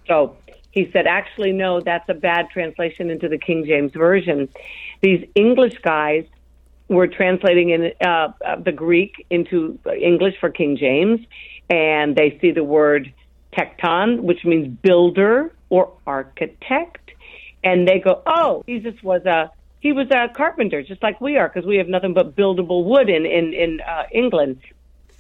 So 0.07 0.37
he 0.71 0.89
said, 0.93 1.09
actually, 1.09 1.51
no, 1.51 1.81
that's 1.81 2.09
a 2.09 2.15
bad 2.15 2.49
translation 2.51 3.11
into 3.11 3.29
the 3.29 3.39
King 3.39 3.65
James 3.67 3.91
Version. 3.93 4.49
These 5.01 5.27
English 5.35 5.79
guys 5.83 6.27
were 6.87 7.09
translating 7.09 7.71
in 7.71 7.93
uh, 8.01 8.29
uh, 8.47 8.57
the 8.57 8.71
Greek 8.71 9.27
into 9.31 9.81
English 10.01 10.35
for 10.39 10.51
King 10.51 10.77
James, 10.77 11.19
and 11.69 12.15
they 12.15 12.39
see 12.41 12.53
the 12.53 12.63
word 12.63 13.13
tekton, 13.59 14.21
which 14.21 14.45
means 14.45 14.69
builder 14.69 15.53
or 15.71 15.93
architect, 16.07 17.11
and 17.65 17.89
they 17.89 17.99
go, 17.99 18.23
"Oh, 18.27 18.63
Jesus 18.69 18.95
was 19.03 19.25
a 19.27 19.51
he 19.83 19.93
was 19.93 20.07
a 20.13 20.29
carpenter, 20.33 20.81
just 20.83 21.03
like 21.03 21.21
we 21.21 21.37
are, 21.37 21.49
because 21.49 21.67
we 21.67 21.77
have 21.79 21.89
nothing 21.89 22.15
but 22.15 22.37
buildable 22.37 22.85
wood 22.85 23.11
in 23.11 23.27
in 23.27 23.53
in 23.53 23.81
uh, 23.81 24.05
England." 24.13 24.61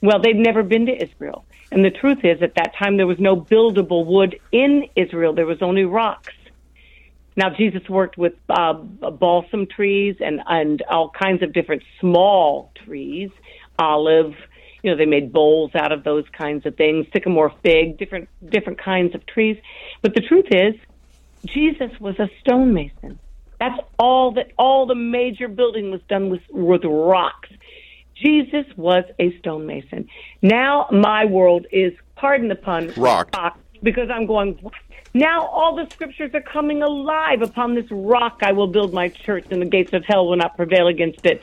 Well, 0.00 0.20
they'd 0.20 0.36
never 0.36 0.62
been 0.62 0.86
to 0.86 0.92
Israel. 0.92 1.44
And 1.72 1.84
the 1.84 1.90
truth 1.90 2.24
is, 2.24 2.42
at 2.42 2.54
that 2.54 2.74
time, 2.76 2.96
there 2.96 3.06
was 3.06 3.18
no 3.18 3.36
buildable 3.36 4.04
wood 4.04 4.38
in 4.50 4.88
Israel. 4.96 5.32
There 5.32 5.46
was 5.46 5.62
only 5.62 5.84
rocks. 5.84 6.34
Now, 7.36 7.50
Jesus 7.50 7.88
worked 7.88 8.18
with 8.18 8.34
uh, 8.48 8.74
balsam 8.74 9.66
trees 9.66 10.16
and, 10.20 10.42
and 10.46 10.82
all 10.82 11.08
kinds 11.10 11.42
of 11.42 11.52
different 11.52 11.82
small 12.00 12.72
trees, 12.84 13.30
olive, 13.78 14.34
you 14.82 14.90
know, 14.90 14.96
they 14.96 15.06
made 15.06 15.32
bowls 15.32 15.74
out 15.74 15.92
of 15.92 16.02
those 16.02 16.28
kinds 16.32 16.66
of 16.66 16.76
things, 16.76 17.06
sycamore 17.12 17.52
fig, 17.62 17.96
different, 17.96 18.28
different 18.46 18.78
kinds 18.78 19.14
of 19.14 19.24
trees. 19.26 19.56
But 20.02 20.14
the 20.14 20.20
truth 20.20 20.48
is, 20.50 20.74
Jesus 21.46 21.92
was 22.00 22.18
a 22.18 22.28
stonemason. 22.40 23.18
That's 23.62 23.80
all 23.96 24.32
that 24.32 24.50
all 24.58 24.86
the 24.86 24.96
major 24.96 25.46
building 25.46 25.92
was 25.92 26.00
done 26.08 26.30
with, 26.30 26.40
with 26.50 26.82
rocks. 26.84 27.48
Jesus 28.20 28.66
was 28.76 29.04
a 29.20 29.38
stonemason. 29.38 30.08
Now 30.42 30.88
my 30.90 31.26
world 31.26 31.66
is, 31.70 31.92
pardon 32.16 32.48
the 32.48 32.56
pun, 32.56 32.92
Rocked. 32.96 33.36
rock, 33.36 33.56
because 33.80 34.10
I'm 34.10 34.26
going, 34.26 34.58
what? 34.62 34.74
Now 35.14 35.46
all 35.46 35.76
the 35.76 35.88
scriptures 35.90 36.32
are 36.34 36.40
coming 36.40 36.82
alive. 36.82 37.40
Upon 37.40 37.76
this 37.76 37.86
rock 37.92 38.40
I 38.42 38.50
will 38.50 38.66
build 38.66 38.92
my 38.92 39.08
church, 39.10 39.46
and 39.52 39.62
the 39.62 39.66
gates 39.66 39.92
of 39.92 40.04
hell 40.04 40.26
will 40.26 40.36
not 40.36 40.56
prevail 40.56 40.88
against 40.88 41.24
it. 41.24 41.40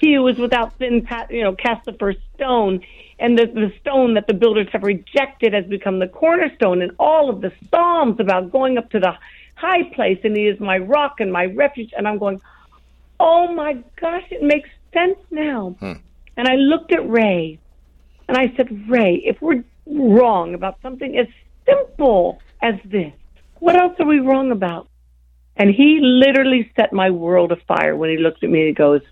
He 0.00 0.14
who 0.14 0.26
is 0.28 0.38
without 0.38 0.72
sin, 0.78 1.06
you 1.28 1.42
know, 1.42 1.54
cast 1.54 1.84
the 1.84 1.92
first 1.92 2.20
stone, 2.34 2.80
and 3.18 3.38
the, 3.38 3.44
the 3.44 3.72
stone 3.82 4.14
that 4.14 4.26
the 4.26 4.32
builders 4.32 4.68
have 4.72 4.84
rejected 4.84 5.52
has 5.52 5.66
become 5.66 5.98
the 5.98 6.08
cornerstone. 6.08 6.80
And 6.80 6.92
all 6.98 7.28
of 7.28 7.42
the 7.42 7.52
psalms 7.68 8.20
about 8.20 8.52
going 8.52 8.78
up 8.78 8.90
to 8.92 9.00
the 9.00 9.12
high 9.58 9.84
place, 9.94 10.20
and 10.24 10.36
He 10.36 10.46
is 10.46 10.58
my 10.60 10.78
rock 10.78 11.20
and 11.20 11.32
my 11.32 11.46
refuge. 11.46 11.92
And 11.96 12.06
I'm 12.08 12.18
going, 12.18 12.40
oh 13.20 13.52
my 13.52 13.72
gosh, 14.00 14.24
it 14.30 14.42
makes 14.42 14.68
sense 14.92 15.18
now. 15.30 15.76
And 16.36 16.46
I 16.48 16.54
looked 16.54 16.92
at 16.92 17.08
Ray 17.08 17.58
and 18.28 18.36
I 18.36 18.52
said, 18.56 18.88
Ray, 18.88 19.16
if 19.24 19.40
we're 19.42 19.64
wrong 19.86 20.54
about 20.54 20.78
something 20.82 21.16
as 21.18 21.26
simple 21.66 22.40
as 22.62 22.74
this, 22.84 23.12
what 23.58 23.76
else 23.76 23.94
are 23.98 24.06
we 24.06 24.20
wrong 24.20 24.52
about? 24.52 24.88
And 25.56 25.70
he 25.70 25.98
literally 26.00 26.70
set 26.76 26.92
my 26.92 27.10
world 27.10 27.50
afire 27.50 27.96
when 27.96 28.10
he 28.10 28.16
looked 28.16 28.44
at 28.44 28.50
me 28.50 28.60
and 28.60 28.68
he 28.68 28.74
goes, 28.74 29.02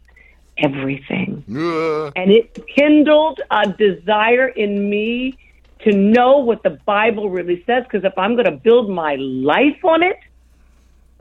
everything. 0.58 1.44
Uh, 1.50 2.10
And 2.16 2.30
it 2.30 2.64
kindled 2.66 3.40
a 3.50 3.72
desire 3.72 4.48
in 4.48 4.88
me 4.88 5.36
to 5.80 5.92
know 5.92 6.38
what 6.38 6.62
the 6.62 6.78
Bible 6.86 7.28
really 7.30 7.62
says. 7.66 7.82
Because 7.84 8.04
if 8.04 8.16
I'm 8.16 8.34
going 8.34 8.46
to 8.46 8.58
build 8.68 8.88
my 8.88 9.16
life 9.16 9.84
on 9.84 10.02
it, 10.02 10.18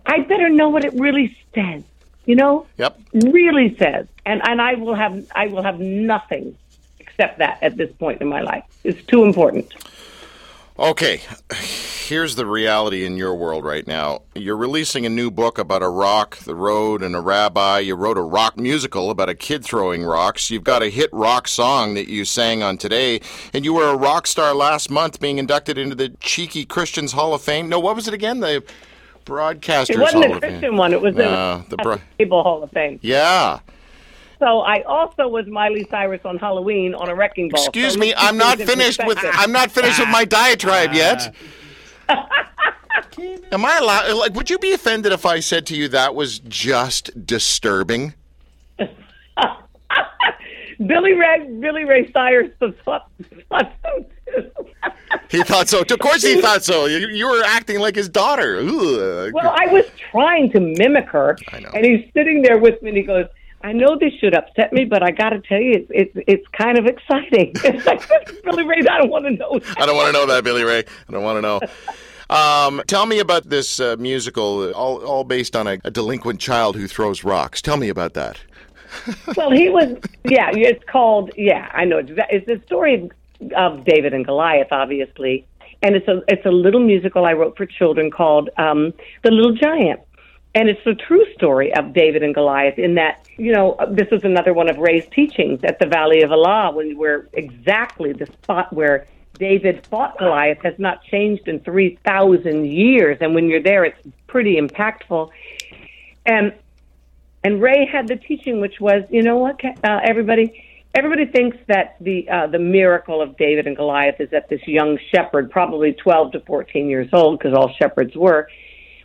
I 0.05 0.19
better 0.21 0.49
know 0.49 0.69
what 0.69 0.85
it 0.85 0.93
really 0.93 1.37
says. 1.53 1.83
You 2.25 2.35
know, 2.35 2.65
yep. 2.77 2.99
really 3.13 3.75
says. 3.77 4.07
And 4.25 4.41
and 4.47 4.61
I 4.61 4.75
will 4.75 4.95
have 4.95 5.25
I 5.35 5.47
will 5.47 5.61
have 5.61 5.79
nothing 5.79 6.57
except 6.99 7.39
that 7.39 7.59
at 7.61 7.77
this 7.77 7.91
point 7.93 8.21
in 8.21 8.27
my 8.27 8.41
life. 8.41 8.63
It's 8.83 9.01
too 9.03 9.23
important. 9.23 9.71
Okay, 10.77 11.21
here's 11.53 12.35
the 12.35 12.45
reality 12.45 13.05
in 13.05 13.15
your 13.15 13.33
world 13.33 13.63
right 13.63 13.87
now. 13.87 14.23
You're 14.33 14.57
releasing 14.57 15.05
a 15.05 15.09
new 15.09 15.31
book 15.31 15.57
about 15.57 15.81
a 15.81 15.87
rock, 15.87 16.35
the 16.39 16.53
road, 16.53 17.01
and 17.01 17.15
a 17.15 17.21
rabbi. 17.21 17.79
You 17.79 17.95
wrote 17.95 18.17
a 18.17 18.21
rock 18.21 18.57
musical 18.57 19.09
about 19.09 19.29
a 19.29 19.35
kid 19.35 19.63
throwing 19.63 20.03
rocks. 20.03 20.51
You've 20.51 20.65
got 20.65 20.83
a 20.83 20.89
hit 20.89 21.09
rock 21.13 21.47
song 21.47 21.93
that 21.93 22.09
you 22.09 22.25
sang 22.25 22.61
on 22.61 22.77
today, 22.77 23.21
and 23.53 23.63
you 23.63 23.73
were 23.73 23.87
a 23.87 23.95
rock 23.95 24.27
star 24.27 24.53
last 24.53 24.91
month, 24.91 25.21
being 25.21 25.37
inducted 25.37 25.77
into 25.77 25.95
the 25.95 26.09
Cheeky 26.19 26.65
Christians 26.65 27.13
Hall 27.13 27.33
of 27.33 27.41
Fame. 27.41 27.69
No, 27.69 27.79
what 27.79 27.95
was 27.95 28.09
it 28.09 28.13
again? 28.13 28.41
The 28.41 28.61
Broadcasters 29.25 29.89
It 29.91 29.99
wasn't 29.99 30.25
Hall 30.25 30.35
a. 30.35 30.39
Christian 30.39 30.75
one. 30.77 30.93
It 30.93 31.01
was 31.01 31.15
Uh, 31.15 31.19
in 31.63 31.69
the 31.69 31.75
the 31.77 31.83
bro- 31.83 32.01
Cable 32.17 32.43
Hall 32.43 32.63
of 32.63 32.71
Fame. 32.71 32.99
Yeah. 33.01 33.59
So 34.39 34.59
I 34.59 34.81
also 34.83 35.27
was 35.27 35.47
Miley 35.47 35.87
Cyrus 35.89 36.21
on 36.25 36.37
Halloween 36.37 36.93
on 36.93 37.09
a 37.09 37.15
wrecking 37.15 37.49
ball. 37.49 37.63
Excuse 37.63 37.93
So 37.93 37.99
me, 37.99 38.13
I'm 38.15 38.37
not 38.37 38.57
finished 38.59 39.01
with. 39.05 39.17
I'm 39.23 39.51
not 39.51 39.71
finished 39.71 39.97
with 39.99 40.09
my 40.09 40.25
diatribe 40.25 40.93
yet. 40.93 41.33
Am 43.51 43.63
I 43.65 43.77
allowed? 43.77 44.13
Like, 44.17 44.33
would 44.33 44.49
you 44.49 44.57
be 44.59 44.73
offended 44.73 45.11
if 45.13 45.25
I 45.25 45.39
said 45.39 45.65
to 45.67 45.75
you 45.75 45.87
that 45.89 46.15
was 46.15 46.39
just 46.39 47.25
disturbing? 47.25 48.13
Billy 50.85 51.13
Ray 51.13 51.49
Billy 51.61 51.85
Ray 51.85 52.11
Cyrus 52.11 52.51
thought, 52.83 53.09
thought 53.49 53.71
so 53.83 54.05
too. 54.33 54.51
He 55.35 55.43
thought 55.43 55.67
so. 55.67 55.81
Of 55.81 55.99
course, 55.99 56.23
he 56.23 56.41
thought 56.41 56.63
so. 56.63 56.85
You, 56.85 57.09
you 57.09 57.27
were 57.29 57.43
acting 57.43 57.79
like 57.79 57.95
his 57.95 58.09
daughter. 58.09 58.59
Ugh. 58.59 59.31
Well, 59.33 59.53
I 59.55 59.67
was 59.67 59.85
trying 60.11 60.51
to 60.51 60.59
mimic 60.59 61.07
her, 61.09 61.37
I 61.51 61.59
know. 61.59 61.71
and 61.73 61.85
he's 61.85 62.09
sitting 62.13 62.41
there 62.41 62.57
with 62.57 62.81
me, 62.81 62.89
and 62.89 62.97
he 62.97 63.03
goes, 63.03 63.25
"I 63.61 63.73
know 63.73 63.97
this 63.99 64.13
should 64.19 64.33
upset 64.33 64.71
me, 64.71 64.85
but 64.85 65.03
I 65.03 65.11
got 65.11 65.29
to 65.29 65.41
tell 65.41 65.59
you, 65.59 65.85
it's 65.89 66.13
it's 66.15 66.25
it's 66.27 66.47
kind 66.49 66.77
of 66.77 66.85
exciting." 66.85 67.53
Billy 68.43 68.63
Ray, 68.63 68.77
I 68.89 68.99
don't 68.99 69.09
want 69.09 69.25
to 69.25 69.31
know. 69.31 69.59
That. 69.59 69.81
I 69.81 69.85
don't 69.85 69.95
want 69.95 70.07
to 70.07 70.13
know 70.13 70.25
that, 70.27 70.43
Billy 70.43 70.63
Ray. 70.63 70.79
I 70.79 71.11
don't 71.11 71.23
want 71.23 71.37
to 71.37 71.41
know. 71.41 71.59
Um, 72.27 72.81
tell 72.87 73.05
me 73.05 73.19
about 73.19 73.49
this 73.49 73.79
uh, 73.79 73.97
musical, 73.99 74.71
all, 74.71 74.97
all 75.05 75.23
based 75.23 75.55
on 75.55 75.67
a, 75.67 75.77
a 75.83 75.91
delinquent 75.91 76.39
child 76.39 76.75
who 76.75 76.87
throws 76.87 77.23
rocks. 77.23 77.61
Tell 77.61 77.77
me 77.77 77.89
about 77.89 78.15
that. 78.15 78.39
Well, 79.35 79.51
he 79.51 79.69
was, 79.69 79.95
yeah. 80.23 80.49
It's 80.51 80.83
called, 80.85 81.31
yeah. 81.37 81.69
I 81.71 81.85
know. 81.85 81.99
It's, 81.99 82.09
it's 82.31 82.47
the 82.47 82.59
story 82.65 83.11
of 83.53 83.85
David 83.85 84.13
and 84.13 84.25
Goliath, 84.25 84.67
obviously, 84.71 85.45
and 85.81 85.95
it's 85.95 86.07
a 86.07 86.21
it's 86.27 86.45
a 86.45 86.51
little 86.51 86.79
musical 86.79 87.25
I 87.25 87.33
wrote 87.33 87.57
for 87.57 87.65
children 87.65 88.11
called 88.11 88.49
um, 88.57 88.93
The 89.23 89.31
Little 89.31 89.53
Giant. 89.53 90.01
And 90.55 90.69
it's 90.69 90.81
the 90.85 90.95
true 90.95 91.25
story 91.33 91.73
of 91.73 91.91
David 91.91 92.23
and 92.23 92.33
Goliath 92.33 92.79
in 92.79 92.95
that, 92.95 93.27
you 93.35 93.51
know, 93.51 93.75
this 93.89 94.07
is 94.13 94.23
another 94.23 94.53
one 94.53 94.69
of 94.69 94.77
Ray's 94.77 95.05
teachings 95.07 95.59
at 95.65 95.79
the 95.79 95.85
Valley 95.85 96.21
of 96.21 96.31
Elah, 96.31 96.71
when 96.71 96.97
where 96.97 97.27
exactly 97.33 98.13
the 98.13 98.25
spot 98.25 98.71
where 98.71 99.05
David 99.37 99.85
fought 99.87 100.17
Goliath 100.17 100.59
has 100.63 100.75
not 100.77 101.03
changed 101.03 101.49
in 101.49 101.59
3,000 101.59 102.65
years. 102.65 103.17
And 103.19 103.35
when 103.35 103.49
you're 103.49 103.61
there, 103.61 103.83
it's 103.83 103.99
pretty 104.27 104.55
impactful. 104.55 105.29
And 106.25 106.53
and 107.43 107.61
Ray 107.61 107.85
had 107.85 108.07
the 108.07 108.15
teaching, 108.15 108.59
which 108.59 108.79
was, 108.79 109.03
you 109.11 109.21
know 109.21 109.37
what, 109.37 109.63
uh, 109.63 109.99
everybody, 110.03 110.63
everybody 110.95 111.25
thinks 111.25 111.57
that 111.67 111.97
the 111.99 112.27
uh, 112.29 112.47
the 112.47 112.59
miracle 112.59 113.21
of 113.21 113.37
David 113.37 113.67
and 113.67 113.75
Goliath 113.75 114.15
is 114.19 114.29
that 114.31 114.49
this 114.49 114.61
young 114.65 114.97
shepherd, 115.13 115.51
probably 115.51 115.93
12 115.93 116.31
to 116.33 116.39
14 116.41 116.89
years 116.89 117.09
old, 117.13 117.37
because 117.37 117.53
all 117.53 117.71
shepherds 117.81 118.15
were, 118.15 118.47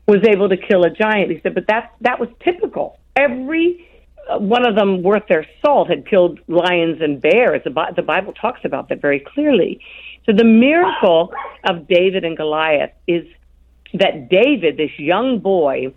was 0.07 0.19
able 0.29 0.49
to 0.49 0.57
kill 0.57 0.85
a 0.85 0.91
giant. 0.91 1.31
He 1.31 1.41
said, 1.43 1.55
but 1.55 1.67
that 1.67 1.95
that 2.01 2.21
was 2.21 2.29
typical. 2.45 2.99
Every 3.17 3.87
uh, 4.31 4.39
one 4.39 4.67
of 4.67 4.77
them 4.77 5.03
worth 5.03 5.25
their 5.29 5.47
salt 5.65 5.91
had 5.91 6.09
killed 6.09 6.39
lions 6.47 7.01
and 7.01 7.21
bears. 7.21 7.63
The, 7.65 7.73
the 7.97 8.03
Bible 8.03 8.33
talks 8.33 8.61
about 8.65 8.89
that 8.91 9.01
very 9.01 9.21
clearly. 9.21 9.81
So 10.27 10.33
the 10.37 10.45
miracle 10.45 11.33
of 11.69 11.89
David 11.89 12.25
and 12.25 12.37
Goliath 12.37 12.93
is 13.07 13.27
that 13.95 14.29
David, 14.29 14.77
this 14.77 14.97
young 14.99 15.41
boy, 15.41 15.93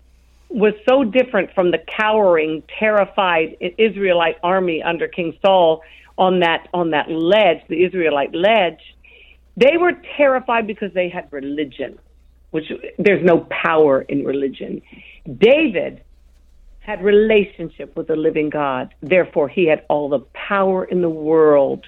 was 0.48 0.74
so 0.88 1.04
different 1.04 1.52
from 1.54 1.70
the 1.70 1.78
cowering, 1.78 2.62
terrified 2.78 3.56
Israelite 3.60 4.36
army 4.42 4.82
under 4.82 5.08
King 5.08 5.36
Saul 5.44 5.82
on 6.16 6.40
that 6.40 6.68
on 6.72 6.90
that 6.90 7.10
ledge, 7.10 7.62
the 7.68 7.84
Israelite 7.84 8.34
ledge. 8.34 8.80
They 9.56 9.76
were 9.76 9.92
terrified 10.16 10.66
because 10.66 10.92
they 10.92 11.08
had 11.08 11.32
religion, 11.32 11.98
which 12.50 12.72
there's 12.98 13.24
no 13.24 13.40
power 13.50 14.02
in 14.02 14.24
religion. 14.24 14.82
David 15.38 16.02
had 16.80 17.02
relationship 17.02 17.96
with 17.96 18.08
the 18.08 18.16
living 18.16 18.50
God. 18.50 18.94
Therefore, 19.00 19.48
he 19.48 19.66
had 19.66 19.84
all 19.88 20.08
the 20.08 20.20
power 20.34 20.84
in 20.84 21.00
the 21.02 21.08
world, 21.08 21.86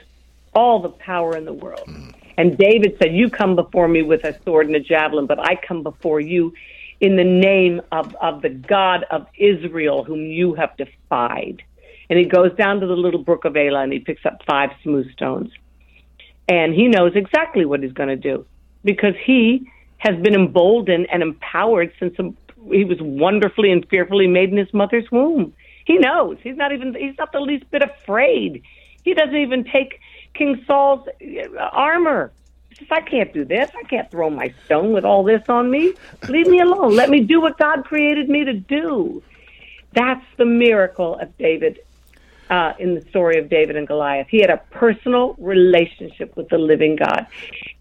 all 0.54 0.80
the 0.80 0.88
power 0.88 1.36
in 1.36 1.44
the 1.44 1.52
world. 1.52 1.86
Mm. 1.86 2.14
And 2.38 2.58
David 2.58 2.96
said, 3.00 3.14
"You 3.14 3.30
come 3.30 3.56
before 3.56 3.88
me 3.88 4.02
with 4.02 4.24
a 4.24 4.40
sword 4.42 4.66
and 4.66 4.76
a 4.76 4.80
javelin, 4.80 5.26
but 5.26 5.38
I 5.38 5.54
come 5.54 5.82
before 5.82 6.20
you 6.20 6.52
in 7.00 7.16
the 7.16 7.24
name 7.24 7.80
of, 7.92 8.14
of 8.16 8.42
the 8.42 8.48
God 8.48 9.04
of 9.10 9.26
Israel, 9.38 10.04
whom 10.04 10.20
you 10.20 10.54
have 10.54 10.76
defied. 10.76 11.62
And 12.08 12.18
he 12.18 12.24
goes 12.24 12.54
down 12.56 12.80
to 12.80 12.86
the 12.86 12.94
little 12.94 13.22
brook 13.22 13.44
of 13.44 13.56
Elah 13.56 13.82
and 13.82 13.92
he 13.92 13.98
picks 13.98 14.24
up 14.24 14.42
five 14.46 14.70
smooth 14.82 15.10
stones. 15.12 15.50
And 16.48 16.72
he 16.72 16.88
knows 16.88 17.12
exactly 17.14 17.64
what 17.64 17.82
he's 17.82 17.92
going 17.92 18.08
to 18.08 18.16
do 18.16 18.46
because 18.84 19.14
he 19.24 19.68
has 19.98 20.14
been 20.22 20.34
emboldened 20.34 21.08
and 21.10 21.22
empowered 21.22 21.92
since 21.98 22.14
he 22.70 22.84
was 22.84 22.98
wonderfully 23.00 23.72
and 23.72 23.86
fearfully 23.88 24.28
made 24.28 24.50
in 24.50 24.56
his 24.56 24.72
mother's 24.72 25.10
womb. 25.10 25.52
He 25.84 25.98
knows. 25.98 26.38
He's 26.42 26.56
not 26.56 26.72
even, 26.72 26.94
he's 26.94 27.16
not 27.18 27.32
the 27.32 27.40
least 27.40 27.68
bit 27.70 27.82
afraid. 27.82 28.62
He 29.02 29.14
doesn't 29.14 29.36
even 29.36 29.64
take 29.64 30.00
King 30.34 30.62
Saul's 30.66 31.08
armor. 31.72 32.32
Says, 32.78 32.88
I 32.90 33.00
can't 33.00 33.32
do 33.32 33.44
this. 33.44 33.70
I 33.74 33.82
can't 33.84 34.10
throw 34.10 34.28
my 34.28 34.52
stone 34.64 34.92
with 34.92 35.04
all 35.04 35.22
this 35.22 35.42
on 35.48 35.70
me. 35.70 35.94
Leave 36.28 36.46
me 36.46 36.60
alone. 36.60 36.94
Let 36.94 37.08
me 37.08 37.20
do 37.20 37.40
what 37.40 37.58
God 37.58 37.84
created 37.84 38.28
me 38.28 38.44
to 38.44 38.52
do. 38.52 39.22
That's 39.92 40.24
the 40.36 40.44
miracle 40.44 41.18
of 41.18 41.36
David 41.38 41.80
uh, 42.50 42.74
in 42.78 42.94
the 42.94 43.00
story 43.08 43.38
of 43.38 43.48
David 43.48 43.76
and 43.76 43.86
Goliath. 43.86 44.28
He 44.28 44.40
had 44.40 44.50
a 44.50 44.58
personal 44.70 45.34
relationship 45.38 46.36
with 46.36 46.48
the 46.48 46.58
living 46.58 46.96
God. 46.96 47.26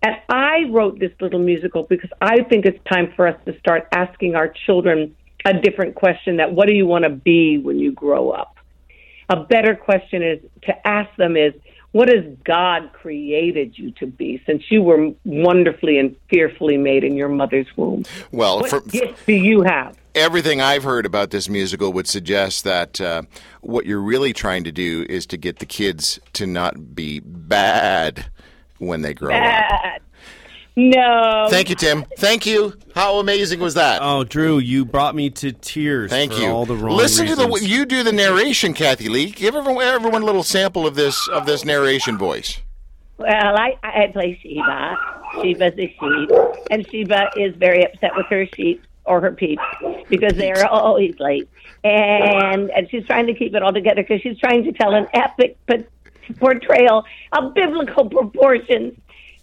And 0.01 0.15
I 0.29 0.65
wrote 0.69 0.99
this 0.99 1.11
little 1.19 1.39
musical 1.39 1.83
because 1.83 2.09
I 2.21 2.43
think 2.43 2.65
it's 2.65 2.81
time 2.85 3.11
for 3.15 3.27
us 3.27 3.39
to 3.45 3.57
start 3.59 3.87
asking 3.91 4.35
our 4.35 4.47
children 4.47 5.15
a 5.43 5.53
different 5.53 5.95
question 5.95 6.37
that 6.37 6.53
what 6.53 6.67
do 6.67 6.73
you 6.73 6.87
want 6.87 7.03
to 7.03 7.09
be 7.09 7.57
when 7.57 7.79
you 7.79 7.91
grow 7.91 8.31
up? 8.31 8.57
A 9.29 9.43
better 9.43 9.75
question 9.75 10.23
is 10.23 10.39
to 10.63 10.87
ask 10.87 11.13
them 11.17 11.35
is 11.35 11.53
what 11.95 12.09
has 12.09 12.25
God 12.43 12.91
created 12.91 13.77
you 13.77 13.89
to 13.91 14.05
be 14.05 14.43
since 14.45 14.63
you 14.69 14.83
were 14.83 15.13
wonderfully 15.23 15.97
and 15.97 16.13
fearfully 16.29 16.75
made 16.75 17.05
in 17.05 17.15
your 17.15 17.29
mother's 17.29 17.67
womb? 17.77 18.03
Well, 18.33 18.59
What 18.59 18.69
for, 18.69 18.81
gifts 18.81 19.23
do 19.25 19.31
you 19.31 19.61
have? 19.61 19.95
everything 20.13 20.59
I've 20.59 20.83
heard 20.83 21.05
about 21.05 21.29
this 21.29 21.47
musical 21.47 21.93
would 21.93 22.05
suggest 22.05 22.65
that 22.65 22.99
uh, 22.99 23.21
what 23.61 23.85
you're 23.85 24.01
really 24.01 24.33
trying 24.33 24.65
to 24.65 24.73
do 24.73 25.05
is 25.07 25.25
to 25.27 25.37
get 25.37 25.59
the 25.59 25.65
kids 25.65 26.19
to 26.33 26.45
not 26.45 26.95
be 26.95 27.21
bad 27.21 28.25
when 28.79 29.01
they 29.01 29.13
grow 29.13 29.33
up. 29.33 30.01
Bad. 30.75 30.95
No. 30.95 31.47
Thank 31.49 31.69
you, 31.69 31.75
Tim. 31.75 32.05
Thank 32.17 32.45
you. 32.45 32.73
How 32.93 33.19
amazing 33.19 33.59
was 33.59 33.75
that? 33.75 33.99
Oh, 34.01 34.23
Drew, 34.23 34.57
you 34.59 34.85
brought 34.85 35.15
me 35.15 35.29
to 35.31 35.51
tears. 35.51 36.11
Thank 36.11 36.33
for 36.33 36.39
you. 36.39 36.49
All 36.49 36.65
the 36.65 36.75
wrong 36.75 36.97
Listen 36.97 37.27
to 37.27 37.35
the 37.35 37.59
you 37.61 37.85
do 37.85 38.03
the 38.03 38.11
narration, 38.11 38.73
Kathie 38.73 39.09
Lee. 39.09 39.31
Give 39.31 39.55
everyone, 39.55 39.85
everyone 39.85 40.21
a 40.21 40.25
little 40.25 40.43
sample 40.43 40.85
of 40.85 40.95
this 40.95 41.27
of 41.29 41.45
this 41.45 41.63
narration 41.63 42.17
voice. 42.17 42.61
Well, 43.17 43.57
I, 43.57 43.77
I 43.81 44.07
play 44.11 44.37
Sheba. 44.41 44.97
Sheba's 45.41 45.77
a 45.77 45.87
sheep, 45.87 46.29
and 46.69 46.85
Sheba 46.89 47.31
is 47.37 47.55
very 47.55 47.85
upset 47.85 48.15
with 48.15 48.25
her 48.27 48.45
sheep 48.55 48.83
or 49.05 49.21
her 49.21 49.31
peeps 49.31 49.63
because 50.09 50.33
they're 50.33 50.67
always 50.67 51.17
late, 51.19 51.49
and 51.83 52.69
and 52.71 52.89
she's 52.89 53.05
trying 53.05 53.27
to 53.27 53.33
keep 53.33 53.55
it 53.55 53.63
all 53.63 53.73
together 53.73 54.01
because 54.01 54.21
she's 54.21 54.37
trying 54.37 54.63
to 54.65 54.71
tell 54.73 54.93
an 54.93 55.07
epic 55.13 55.57
p- 55.67 55.85
portrayal 56.39 57.05
of 57.31 57.53
biblical 57.53 58.09
proportions, 58.09 58.93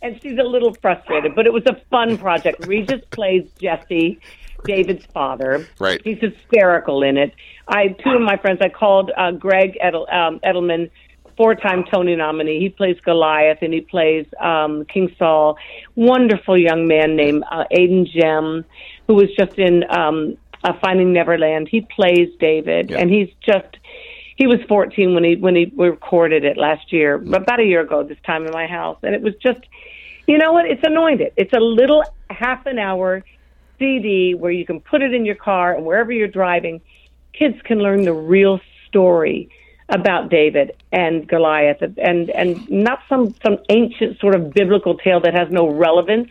and 0.03 0.21
she's 0.23 0.39
a 0.39 0.43
little 0.43 0.75
frustrated. 0.83 1.35
But 1.35 1.47
it 1.47 1.53
was 1.53 1.65
a 1.67 1.81
fun 1.91 2.19
project. 2.19 2.67
Regis 2.67 3.01
plays 3.11 3.49
Jesse. 3.61 4.21
David's 4.65 5.05
father. 5.07 5.67
Right. 5.81 6.01
He's 6.05 6.19
hysterical 6.21 7.03
in 7.03 7.17
it. 7.17 7.35
I 7.67 7.89
two 7.89 8.11
of 8.11 8.21
my 8.21 8.37
friends. 8.37 8.61
I 8.63 8.69
called 8.69 9.11
uh, 9.17 9.33
Greg 9.33 9.77
Edel, 9.81 10.07
um, 10.13 10.39
Edelman, 10.45 10.89
four-time 11.37 11.83
Tony 11.93 12.15
nominee. 12.15 12.61
He 12.61 12.69
plays 12.69 12.97
Goliath 13.05 13.59
and 13.63 13.73
he 13.75 13.81
plays 13.81 14.25
um, 14.41 14.85
King 14.85 15.13
Saul. 15.19 15.57
Wonderful 15.97 16.57
young 16.57 16.87
man 16.87 17.17
named 17.17 17.43
uh, 17.51 17.65
Aidan 17.73 18.07
Gemme, 18.07 18.65
who 19.09 19.15
was 19.15 19.29
just 19.37 19.59
in 19.59 19.83
um, 19.91 20.37
uh, 20.63 20.75
Finding 20.81 21.13
Neverland. 21.13 21.67
He 21.69 21.81
plays 21.81 22.29
David, 22.39 22.91
Yeah. 22.91 22.99
and 22.99 23.11
he's 23.11 23.31
just. 23.45 23.77
He 24.37 24.47
was 24.47 24.59
14 24.67 25.15
when 25.15 25.25
he 25.25 25.37
when 25.37 25.55
he 25.55 25.71
recorded 25.77 26.45
it 26.45 26.57
last 26.57 26.93
year, 26.93 27.15
about 27.17 27.61
a 27.61 27.65
year 27.65 27.81
ago 27.81 28.03
this 28.03 28.17
time 28.25 28.47
in 28.47 28.53
my 28.53 28.67
house, 28.67 28.99
and 29.03 29.15
it 29.15 29.23
was 29.23 29.35
just, 29.43 29.61
you 30.27 30.39
know 30.39 30.53
what? 30.53 30.67
It's 30.67 30.83
anointed. 30.85 31.33
It's 31.37 31.53
a 31.53 31.61
little 31.61 32.05
half 32.31 32.67
an 32.67 32.79
hour 32.79 33.25
CD 33.79 34.35
where 34.35 34.53
you 34.53 34.65
can 34.65 34.81
put 34.81 35.03
it 35.03 35.13
in 35.13 35.25
your 35.25 35.35
car 35.35 35.75
and 35.75 35.85
wherever 35.85 36.13
you're 36.13 36.29
driving, 36.29 36.81
kids 37.33 37.57
can 37.65 37.79
learn 37.79 38.05
the 38.05 38.13
real 38.13 38.61
story 38.89 39.49
about 39.89 40.31
David 40.31 40.73
and 40.93 41.27
Goliath 41.29 41.79
and 41.83 42.31
and 42.31 42.69
not 42.71 43.01
some 43.09 43.35
some 43.45 43.59
ancient 43.69 44.19
sort 44.21 44.35
of 44.35 44.53
biblical 44.55 44.97
tale 44.97 45.21
that 45.21 45.35
has 45.35 45.49
no 45.51 45.69
relevance, 45.69 46.29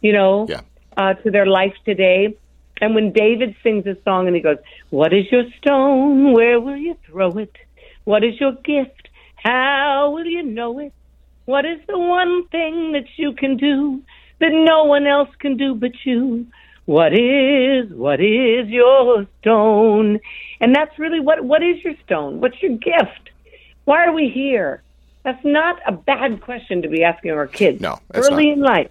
you 0.00 0.12
know, 0.12 0.46
Yeah. 0.48 0.60
uh, 0.96 1.14
to 1.14 1.30
their 1.30 1.46
life 1.46 1.74
today. 1.84 2.34
And 2.80 2.94
when 2.94 3.12
David 3.12 3.56
sings 3.62 3.84
this 3.84 3.98
song 4.04 4.26
and 4.28 4.36
he 4.36 4.40
goes, 4.42 4.58
"What 4.90 5.12
is 5.12 5.30
your 5.32 5.44
stone? 5.58 6.32
Where 6.32 6.60
will 6.60 6.76
you 6.76 6.96
throw 7.06 7.36
it? 7.38 7.54
What 8.04 8.22
is 8.24 8.38
your 8.40 8.52
gift? 8.52 9.08
How 9.36 10.10
will 10.14 10.26
you 10.26 10.42
know 10.44 10.78
it? 10.78 10.92
What 11.48 11.64
is 11.64 11.78
the 11.86 11.98
one 11.98 12.46
thing 12.48 12.92
that 12.92 13.06
you 13.16 13.32
can 13.32 13.56
do 13.56 14.02
that 14.38 14.50
no 14.52 14.84
one 14.84 15.06
else 15.06 15.30
can 15.38 15.56
do 15.56 15.74
but 15.74 15.92
you? 16.04 16.46
What 16.84 17.14
is, 17.14 17.90
what 17.90 18.20
is 18.20 18.68
your 18.68 19.26
stone? 19.40 20.20
And 20.60 20.74
that's 20.76 20.98
really 20.98 21.20
what, 21.20 21.42
what 21.42 21.62
is 21.62 21.82
your 21.82 21.94
stone? 22.04 22.40
What's 22.40 22.60
your 22.62 22.76
gift? 22.76 23.30
Why 23.86 24.04
are 24.04 24.12
we 24.12 24.28
here? 24.28 24.82
That's 25.22 25.42
not 25.42 25.80
a 25.86 25.92
bad 25.92 26.42
question 26.42 26.82
to 26.82 26.88
be 26.90 27.02
asking 27.02 27.30
our 27.30 27.46
kids. 27.46 27.80
No, 27.80 27.98
Early 28.12 28.48
not. 28.48 28.52
in 28.52 28.60
life. 28.60 28.90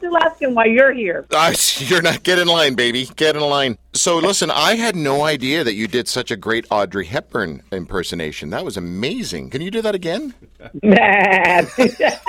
Still 0.00 0.16
asking 0.16 0.54
why 0.54 0.64
you're 0.64 0.94
here. 0.94 1.26
Uh, 1.40 1.54
you're 1.78 2.02
not 2.02 2.22
get 2.22 2.38
in 2.38 2.48
line, 2.48 2.74
baby. 2.74 3.08
Get 3.16 3.34
in 3.34 3.42
line. 3.42 3.78
So 3.94 4.18
listen, 4.18 4.50
I 4.50 4.74
had 4.74 4.94
no 4.94 5.22
idea 5.22 5.64
that 5.64 5.74
you 5.74 5.86
did 5.86 6.06
such 6.06 6.30
a 6.30 6.36
great 6.36 6.66
Audrey 6.70 7.06
Hepburn 7.06 7.62
impersonation. 7.72 8.50
That 8.50 8.64
was 8.64 8.76
amazing. 8.76 9.50
Can 9.50 9.62
you 9.62 9.70
do 9.70 9.80
that 9.82 9.94
again? 9.94 10.34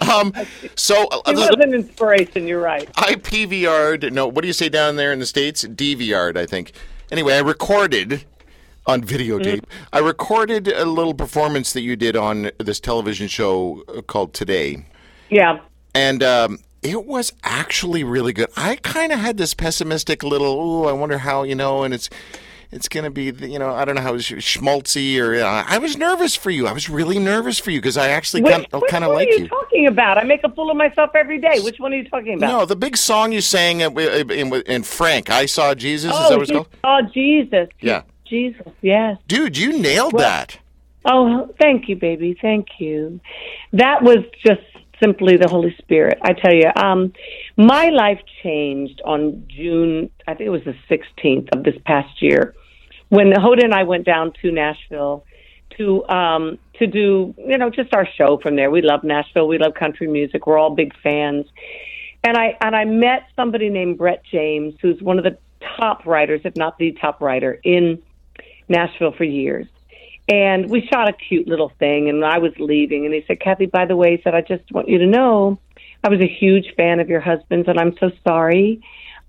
Um, 0.00 0.32
so 0.76 1.06
uh, 1.08 1.22
it 1.26 1.36
was 1.36 1.48
an 1.60 1.72
inspiration, 1.72 2.46
you're 2.46 2.60
right. 2.60 2.88
I 2.96 3.14
PVR'd. 3.14 4.12
No, 4.12 4.26
what 4.26 4.42
do 4.42 4.48
you 4.48 4.52
say 4.52 4.68
down 4.68 4.96
there 4.96 5.12
in 5.12 5.18
the 5.18 5.26
states? 5.26 5.64
DVR'd, 5.64 6.36
I 6.36 6.44
think. 6.44 6.72
Anyway, 7.10 7.34
I 7.34 7.38
recorded 7.38 8.24
on 8.90 9.02
videotape. 9.02 9.64
I 9.92 10.00
recorded 10.00 10.68
a 10.68 10.84
little 10.84 11.14
performance 11.14 11.72
that 11.72 11.82
you 11.82 11.96
did 11.96 12.16
on 12.16 12.50
this 12.58 12.80
television 12.80 13.28
show 13.28 13.82
uh, 13.88 14.02
called 14.02 14.34
Today. 14.34 14.84
Yeah. 15.30 15.60
and 15.94 16.22
um, 16.24 16.58
it 16.82 17.06
was 17.06 17.32
actually 17.44 18.02
really 18.02 18.32
good. 18.32 18.48
I 18.56 18.76
kind 18.76 19.12
of 19.12 19.20
had 19.20 19.36
this 19.36 19.54
pessimistic 19.54 20.22
little, 20.24 20.58
oh, 20.60 20.88
I 20.88 20.92
wonder 20.92 21.18
how 21.18 21.44
you 21.44 21.54
know, 21.54 21.84
and 21.84 21.94
it's 21.94 22.10
it's 22.72 22.88
going 22.88 23.02
to 23.02 23.10
be, 23.10 23.32
you 23.46 23.58
know, 23.58 23.70
I 23.70 23.84
don't 23.84 23.96
know 23.96 24.00
how 24.00 24.14
schmaltzy 24.14 25.20
or 25.20 25.42
uh, 25.42 25.64
I 25.66 25.78
was 25.78 25.96
nervous 25.96 26.36
for 26.36 26.50
you. 26.50 26.68
I 26.68 26.72
was 26.72 26.88
really 26.88 27.18
nervous 27.18 27.58
for 27.58 27.72
you 27.72 27.78
because 27.78 27.96
I 27.96 28.10
actually 28.10 28.42
kind 28.42 28.64
of 28.72 28.82
which 28.82 28.90
kind 28.90 29.02
of 29.02 29.08
one 29.08 29.16
like 29.16 29.28
are 29.28 29.32
you, 29.32 29.38
you. 29.40 29.48
talking 29.48 29.86
about? 29.88 30.18
I 30.18 30.24
make 30.24 30.44
a 30.44 30.50
fool 30.50 30.70
of 30.70 30.76
myself 30.76 31.10
every 31.14 31.38
day. 31.40 31.58
Which 31.60 31.80
one 31.80 31.92
are 31.92 31.96
you 31.96 32.08
talking 32.08 32.34
about? 32.34 32.46
No, 32.46 32.66
the 32.66 32.76
big 32.76 32.96
song 32.96 33.32
you 33.32 33.40
sang 33.40 33.80
in, 33.80 33.98
in, 33.98 34.54
in 34.54 34.82
Frank, 34.84 35.30
I 35.30 35.46
saw 35.46 35.74
Jesus. 35.74 36.12
is 36.12 36.18
that 36.18 36.32
oh, 36.32 36.36
what 36.36 36.42
it's 36.42 36.52
called? 36.52 36.68
saw 36.82 37.02
Jesus. 37.12 37.68
Yeah. 37.80 38.02
Jesus, 38.30 38.72
yes. 38.80 39.18
Dude, 39.26 39.58
you 39.58 39.78
nailed 39.78 40.16
that. 40.16 40.58
Oh, 41.04 41.52
thank 41.58 41.88
you, 41.88 41.96
baby. 41.96 42.36
Thank 42.40 42.68
you. 42.78 43.20
That 43.72 44.02
was 44.02 44.18
just 44.46 44.62
simply 45.02 45.36
the 45.36 45.48
Holy 45.48 45.74
Spirit. 45.78 46.18
I 46.22 46.32
tell 46.34 46.54
you, 46.54 46.70
um, 46.76 47.12
my 47.56 47.88
life 47.88 48.20
changed 48.42 49.00
on 49.04 49.44
June, 49.48 50.10
I 50.28 50.34
think 50.34 50.46
it 50.46 50.50
was 50.50 50.64
the 50.64 50.76
16th 50.88 51.48
of 51.56 51.64
this 51.64 51.74
past 51.84 52.22
year, 52.22 52.54
when 53.08 53.32
Hoda 53.32 53.64
and 53.64 53.74
I 53.74 53.82
went 53.82 54.04
down 54.04 54.32
to 54.42 54.52
Nashville 54.52 55.24
to 55.76 56.06
um, 56.08 56.58
to 56.78 56.86
do, 56.86 57.34
you 57.36 57.58
know, 57.58 57.70
just 57.70 57.92
our 57.94 58.06
show 58.16 58.38
from 58.38 58.56
there. 58.56 58.70
We 58.70 58.82
love 58.82 59.02
Nashville. 59.02 59.48
We 59.48 59.58
love 59.58 59.74
country 59.74 60.06
music. 60.06 60.46
We're 60.46 60.58
all 60.58 60.74
big 60.74 60.92
fans. 61.02 61.46
And 62.22 62.36
I 62.36 62.56
and 62.60 62.76
I 62.76 62.84
met 62.84 63.26
somebody 63.34 63.70
named 63.70 63.98
Brett 63.98 64.22
James, 64.30 64.74
who's 64.80 65.00
one 65.02 65.18
of 65.18 65.24
the 65.24 65.38
top 65.78 66.06
writers, 66.06 66.42
if 66.44 66.56
not 66.56 66.78
the 66.78 66.92
top 66.92 67.20
writer, 67.20 67.60
in 67.64 68.02
Nashville 68.70 69.12
for 69.12 69.24
years. 69.24 69.66
And 70.28 70.70
we 70.70 70.86
shot 70.86 71.08
a 71.08 71.12
cute 71.12 71.48
little 71.48 71.72
thing, 71.80 72.08
and 72.08 72.24
I 72.24 72.38
was 72.38 72.52
leaving, 72.58 73.04
and 73.04 73.12
he 73.12 73.24
said, 73.26 73.40
"Kathie, 73.40 73.66
by 73.66 73.84
the 73.84 73.96
way," 73.96 74.16
he 74.16 74.22
said, 74.22 74.34
"I 74.34 74.42
just 74.42 74.70
want 74.70 74.88
you 74.88 74.98
to 74.98 75.06
know, 75.06 75.58
I 76.04 76.08
was 76.08 76.20
a 76.20 76.28
huge 76.28 76.74
fan 76.76 77.00
of 77.00 77.08
your 77.08 77.20
husband's, 77.20 77.68
and 77.68 77.78
I'm 77.78 77.96
so 77.98 78.10
sorry 78.26 78.80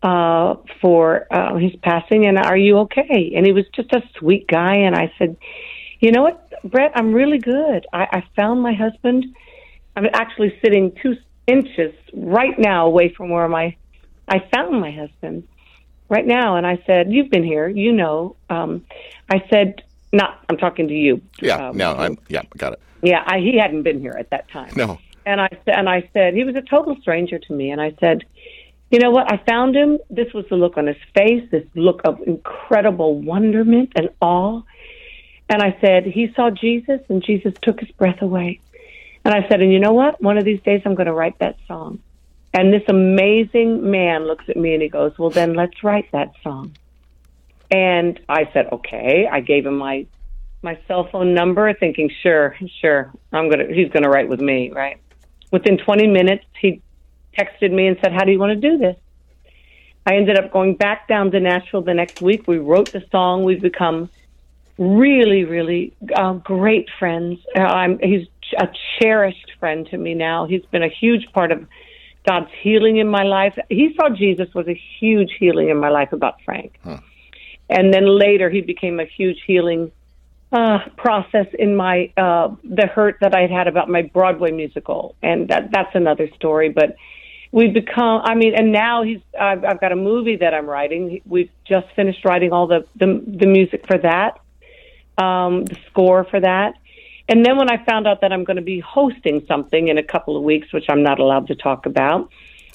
uh, 0.04 0.56
for 0.80 1.28
uh, 1.32 1.56
his 1.56 1.76
passing. 1.82 2.28
And 2.28 2.38
are 2.38 2.58
you 2.58 2.78
okay?" 2.80 3.34
And 3.36 3.46
he 3.46 3.52
was 3.52 3.66
just 3.74 3.92
a 3.94 4.04
sweet 4.20 4.48
guy, 4.48 4.76
and 4.76 4.96
I 4.96 5.12
said, 5.18 5.38
"You 6.00 6.12
know 6.12 6.22
what, 6.22 6.54
Brett? 6.64 6.92
I'm 6.94 7.14
really 7.14 7.40
good. 7.40 7.88
I, 7.92 8.04
I 8.12 8.24
found 8.36 8.62
my 8.62 8.74
husband. 8.74 9.26
I'm 9.96 10.08
actually 10.14 10.58
sitting 10.64 10.96
two 11.02 11.18
inches 11.48 11.94
right 12.14 12.58
now 12.60 12.86
away 12.86 13.10
from 13.10 13.30
where 13.30 13.48
my 13.48 13.76
I 14.28 14.40
found 14.54 14.80
my 14.80 14.92
husband." 14.92 15.48
Right 16.12 16.28
now. 16.28 16.58
And 16.58 16.68
I 16.68 16.78
said, 16.86 17.12
You've 17.12 17.32
been 17.32 17.44
here, 17.44 17.68
you 17.68 17.92
know. 17.92 18.36
Um, 18.52 18.86
I 19.30 19.44
said, 19.50 19.82
Not, 20.14 20.44
I'm 20.50 20.58
talking 20.58 20.88
to 20.90 20.94
you. 20.94 21.22
Yeah, 21.42 21.70
Um, 21.70 21.78
no, 21.78 21.94
I'm, 21.94 22.20
yeah, 22.28 22.44
got 22.58 22.74
it. 22.74 22.80
Yeah, 23.02 23.24
I, 23.26 23.40
he 23.40 23.58
hadn't 23.58 23.82
been 23.82 24.00
here 24.00 24.16
at 24.20 24.30
that 24.30 24.48
time. 24.50 24.72
No. 24.76 25.00
And 25.26 25.42
I 25.42 25.50
said, 25.66 25.76
and 25.76 25.90
I 25.90 26.10
said, 26.14 26.34
he 26.34 26.44
was 26.44 26.56
a 26.56 26.62
total 26.62 26.96
stranger 27.02 27.38
to 27.40 27.54
me. 27.54 27.72
And 27.72 27.80
I 27.80 27.96
said, 28.00 28.24
you 28.92 29.00
know 29.00 29.12
what? 29.12 29.32
I 29.32 29.38
found 29.38 29.76
him. 29.76 30.00
This 30.10 30.34
was 30.34 30.46
the 30.50 30.56
look 30.56 30.78
on 30.78 30.88
his 30.88 30.98
face, 31.16 31.48
this 31.52 31.66
look 31.76 32.02
of 32.04 32.20
incredible 32.26 33.20
wonderment 33.22 33.94
and 33.96 34.10
awe. 34.20 34.62
And 35.50 35.62
I 35.62 35.78
said, 35.80 36.06
he 36.06 36.32
saw 36.36 36.50
Jesus, 36.50 37.02
and 37.10 37.24
Jesus 37.24 37.54
took 37.62 37.80
his 37.80 37.92
breath 37.92 38.22
away. 38.22 38.60
And 39.24 39.34
I 39.34 39.48
said, 39.48 39.62
and 39.62 39.72
you 39.72 39.80
know 39.80 39.94
what? 39.94 40.22
One 40.22 40.38
of 40.38 40.46
these 40.46 40.62
days, 40.62 40.82
I'm 40.86 40.96
going 40.96 41.08
to 41.08 41.14
write 41.14 41.38
that 41.40 41.58
song. 41.68 42.00
And 42.54 42.74
this 42.74 42.84
amazing 42.88 43.90
man 43.90 44.26
looks 44.26 44.46
at 44.50 44.58
me 44.58 44.74
and 44.74 44.82
he 44.84 44.90
goes, 44.90 45.18
well, 45.18 45.30
then 45.30 45.54
let's 45.54 45.84
write 45.84 46.12
that 46.12 46.34
song. 46.44 46.76
And 47.70 48.20
I 48.28 48.50
said, 48.54 48.68
okay. 48.74 49.28
I 49.32 49.40
gave 49.40 49.66
him 49.66 49.78
my 49.78 50.06
my 50.64 50.78
cell 50.88 51.10
phone 51.12 51.34
number, 51.34 51.74
thinking, 51.74 52.12
sure, 52.22 52.56
sure, 52.82 53.12
I'm 53.34 53.50
gonna, 53.50 53.66
he's 53.74 53.90
gonna 53.90 54.10
write 54.10 54.30
with 54.30 54.42
me, 54.42 54.70
right? 54.72 55.02
Within 55.52 55.78
20 55.78 56.08
minutes, 56.08 56.46
he 56.60 56.82
texted 57.38 57.72
me 57.72 57.88
and 57.88 57.98
said, 58.02 58.14
"How 58.14 58.24
do 58.24 58.32
you 58.32 58.40
want 58.40 58.62
to 58.62 58.70
do 58.70 58.78
this?" 58.78 58.96
I 60.06 60.16
ended 60.16 60.38
up 60.38 60.52
going 60.52 60.76
back 60.76 61.08
down 61.08 61.32
to 61.32 61.40
Nashville 61.40 61.82
the 61.82 61.94
next 61.94 62.22
week. 62.22 62.48
We 62.48 62.58
wrote 62.58 62.92
the 62.92 63.04
song. 63.12 63.44
We've 63.44 63.62
become 63.62 64.10
really, 64.78 65.44
really 65.46 65.94
uh, 66.16 66.34
great 66.34 66.90
friends. 66.98 67.40
Uh, 67.56 67.90
he's 68.02 68.28
a 68.58 68.68
cherished 69.00 69.52
friend 69.60 69.88
to 69.92 69.98
me 69.98 70.14
now. 70.14 70.46
He's 70.46 70.66
been 70.66 70.84
a 70.84 70.90
huge 70.90 71.32
part 71.34 71.52
of 71.52 71.68
God's 72.28 72.52
healing 72.62 72.98
in 72.98 73.08
my 73.08 73.24
life. 73.24 73.58
He 73.70 73.96
saw 73.96 74.10
Jesus 74.10 74.54
was 74.54 74.68
a 74.68 74.80
huge 75.00 75.32
healing 75.40 75.70
in 75.70 75.78
my 75.78 75.90
life 75.90 76.14
about 76.14 76.36
Frank. 76.46 76.80
And 77.70 77.94
then 77.94 78.06
later 78.06 78.50
he 78.50 78.62
became 78.62 79.00
a 79.00 79.06
huge 79.06 79.40
healing 79.48 79.92
uh, 80.52 80.80
process 80.98 81.48
in 81.58 81.76
my 81.76 82.12
uh, 82.18 82.50
the 82.64 82.86
hurt 82.86 83.18
that 83.22 83.34
I 83.34 83.42
had 83.42 83.52
had 83.52 83.68
about 83.68 83.90
my 83.90 84.02
Broadway 84.02 84.52
musical, 84.52 85.16
and 85.24 85.48
that 85.48 85.72
that's 85.72 85.96
another 85.96 86.30
story. 86.36 86.70
But 86.70 86.98
we've 87.52 87.74
become, 87.74 88.22
I 88.26 88.36
mean, 88.36 88.54
and 88.56 88.72
now 88.72 89.04
he's 89.04 89.22
I've, 89.40 89.64
I've 89.64 89.80
got 89.80 89.94
a 89.94 89.96
movie 89.96 90.36
that 90.38 90.54
I'm 90.54 90.68
writing. 90.68 91.22
We've 91.26 91.50
just 91.66 91.88
finished 91.96 92.26
writing 92.26 92.52
all 92.52 92.68
the 92.68 92.86
the, 92.98 93.24
the 93.26 93.48
music 93.48 93.88
for 93.88 93.98
that, 94.00 94.40
um, 95.24 95.64
the 95.64 95.78
score 95.90 96.26
for 96.26 96.42
that. 96.42 96.74
And 97.32 97.46
then 97.46 97.56
when 97.56 97.72
I 97.72 97.82
found 97.86 98.08
out 98.08 98.20
that 98.22 98.34
I'm 98.34 98.44
going 98.44 98.58
to 98.58 98.62
be 98.62 98.82
hosting 98.82 99.46
something 99.48 99.88
in 99.88 99.98
a 99.98 100.04
couple 100.04 100.36
of 100.36 100.44
weeks, 100.44 100.74
which 100.74 100.84
I'm 100.90 101.02
not 101.02 101.18
allowed 101.18 101.48
to 101.48 101.56
talk 101.56 101.86
about, 101.86 102.30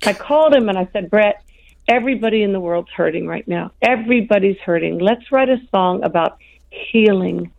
I 0.07 0.15
called 0.15 0.55
him 0.55 0.71
and 0.71 0.79
I 0.79 0.89
said, 0.95 1.11
Brett, 1.11 1.45
everybody 1.87 2.43
in 2.43 2.55
the 2.55 2.61
world's 2.61 2.89
hurting 2.91 3.27
right 3.27 3.47
now. 3.47 3.73
Everybody's 3.83 4.57
hurting. 4.65 4.99
Let's 4.99 5.31
write 5.31 5.51
a 5.51 5.59
song 5.71 6.03
about 6.03 6.39
healing 6.71 7.53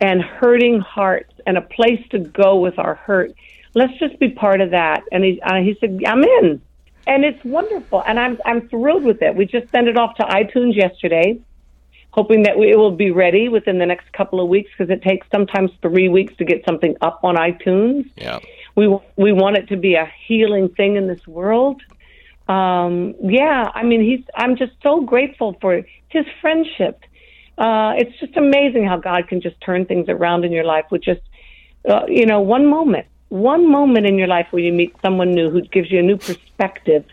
and 0.00 0.22
hurting 0.22 0.80
hearts 0.80 1.34
and 1.46 1.58
a 1.58 1.60
place 1.60 2.02
to 2.12 2.18
go 2.18 2.56
with 2.56 2.78
our 2.78 2.94
hurt. 2.94 3.34
Let's 3.74 3.98
just 3.98 4.18
be 4.18 4.30
part 4.30 4.62
of 4.62 4.70
that. 4.70 5.02
And 5.12 5.22
he, 5.22 5.38
uh, 5.42 5.56
he 5.56 5.76
said, 5.80 6.00
I'm 6.06 6.24
in. 6.24 6.62
And 7.06 7.26
it's 7.26 7.44
wonderful. 7.44 8.02
And 8.06 8.18
I'm, 8.18 8.38
I'm 8.46 8.70
thrilled 8.70 9.04
with 9.04 9.20
it. 9.20 9.36
We 9.36 9.44
just 9.44 9.70
sent 9.70 9.86
it 9.86 9.98
off 9.98 10.16
to 10.16 10.22
iTunes 10.22 10.76
yesterday, 10.76 11.38
hoping 12.12 12.44
that 12.44 12.58
we, 12.58 12.70
it 12.70 12.76
will 12.76 12.94
be 12.94 13.10
ready 13.10 13.48
within 13.48 13.78
the 13.78 13.86
next 13.86 14.12
couple 14.12 14.40
of 14.40 14.48
weeks 14.48 14.70
because 14.76 14.90
it 14.90 15.02
takes 15.02 15.26
sometimes 15.30 15.70
three 15.82 16.08
weeks 16.08 16.34
to 16.36 16.44
get 16.44 16.64
something 16.64 16.96
up 17.00 17.20
on 17.22 17.36
iTunes. 17.36 18.08
Yeah. 18.16 18.38
We, 18.76 18.88
we 19.16 19.32
want 19.32 19.56
it 19.56 19.68
to 19.68 19.76
be 19.76 19.94
a 19.94 20.10
healing 20.26 20.68
thing 20.70 20.96
in 20.96 21.06
this 21.08 21.26
world. 21.26 21.82
Um, 22.48 23.14
yeah, 23.22 23.70
I 23.74 23.82
mean, 23.82 24.02
he's, 24.02 24.24
I'm 24.34 24.56
just 24.56 24.72
so 24.82 25.00
grateful 25.02 25.56
for 25.60 25.82
his 26.08 26.24
friendship 26.40 27.02
uh, 27.58 27.92
it's 27.96 28.18
just 28.18 28.36
amazing 28.36 28.86
how 28.86 28.96
God 28.96 29.28
can 29.28 29.40
just 29.40 29.60
turn 29.60 29.84
things 29.84 30.08
around 30.08 30.44
in 30.44 30.52
your 30.52 30.64
life 30.64 30.86
with 30.90 31.02
just, 31.02 31.20
uh, 31.88 32.06
you 32.08 32.26
know, 32.26 32.40
one 32.40 32.66
moment, 32.66 33.06
one 33.28 33.70
moment 33.70 34.06
in 34.06 34.16
your 34.16 34.26
life 34.26 34.46
where 34.50 34.62
you 34.62 34.72
meet 34.72 34.94
someone 35.02 35.32
new 35.32 35.50
who 35.50 35.60
gives 35.62 35.90
you 35.90 35.98
a 35.98 36.02
new 36.02 36.16
perspective 36.16 37.04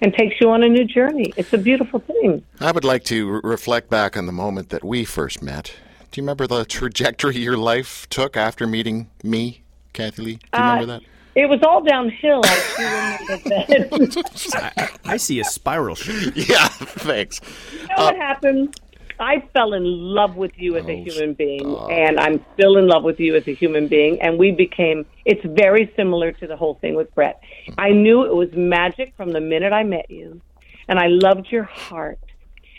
and 0.00 0.12
takes 0.14 0.40
you 0.40 0.50
on 0.50 0.62
a 0.62 0.68
new 0.68 0.84
journey. 0.84 1.32
It's 1.36 1.52
a 1.52 1.58
beautiful 1.58 2.00
thing. 2.00 2.42
I 2.60 2.72
would 2.72 2.84
like 2.84 3.04
to 3.04 3.28
re- 3.30 3.40
reflect 3.44 3.90
back 3.90 4.16
on 4.16 4.26
the 4.26 4.32
moment 4.32 4.70
that 4.70 4.84
we 4.84 5.04
first 5.04 5.42
met. 5.42 5.74
Do 6.10 6.20
you 6.20 6.22
remember 6.22 6.46
the 6.46 6.64
trajectory 6.64 7.36
your 7.38 7.56
life 7.56 8.06
took 8.08 8.36
after 8.36 8.66
meeting 8.66 9.10
me, 9.22 9.62
Kathie 9.92 10.22
Lee? 10.22 10.34
Do 10.34 10.40
you 10.58 10.64
Uh, 10.64 10.72
remember 10.74 10.86
that? 10.86 11.02
It 11.34 11.48
was 11.48 11.60
all 11.62 11.82
downhill. 11.82 12.40
I 12.44 13.18
remember 13.28 13.48
that. 13.50 14.72
I, 14.76 14.88
I 15.12 15.16
see 15.18 15.38
a 15.40 15.44
spiral 15.44 15.94
shape. 15.94 16.32
Yeah, 16.48 16.66
thanks. 16.68 17.40
You 17.80 17.86
know 17.88 18.04
what 18.04 18.16
happened? 18.16 18.74
I 19.20 19.42
fell 19.52 19.74
in 19.74 19.84
love 19.84 20.36
with 20.36 20.52
you 20.56 20.76
as 20.76 20.84
a 20.86 20.92
Oh, 20.92 21.04
human 21.04 21.34
being, 21.34 21.76
and 21.90 22.18
I'm 22.18 22.44
still 22.54 22.76
in 22.76 22.86
love 22.86 23.02
with 23.02 23.18
you 23.20 23.34
as 23.36 23.46
a 23.48 23.54
human 23.54 23.88
being. 23.88 24.20
And 24.20 24.38
we 24.38 24.50
became, 24.50 25.06
it's 25.24 25.44
very 25.44 25.92
similar 25.96 26.32
to 26.32 26.46
the 26.46 26.56
whole 26.56 26.74
thing 26.74 26.94
with 26.94 27.14
Brett. 27.14 27.40
I 27.76 27.90
knew 27.90 28.24
it 28.24 28.34
was 28.34 28.48
magic 28.52 29.14
from 29.16 29.32
the 29.32 29.40
minute 29.40 29.72
I 29.72 29.82
met 29.84 30.10
you, 30.10 30.40
and 30.88 30.98
I 30.98 31.06
loved 31.08 31.48
your 31.50 31.64
heart, 31.64 32.18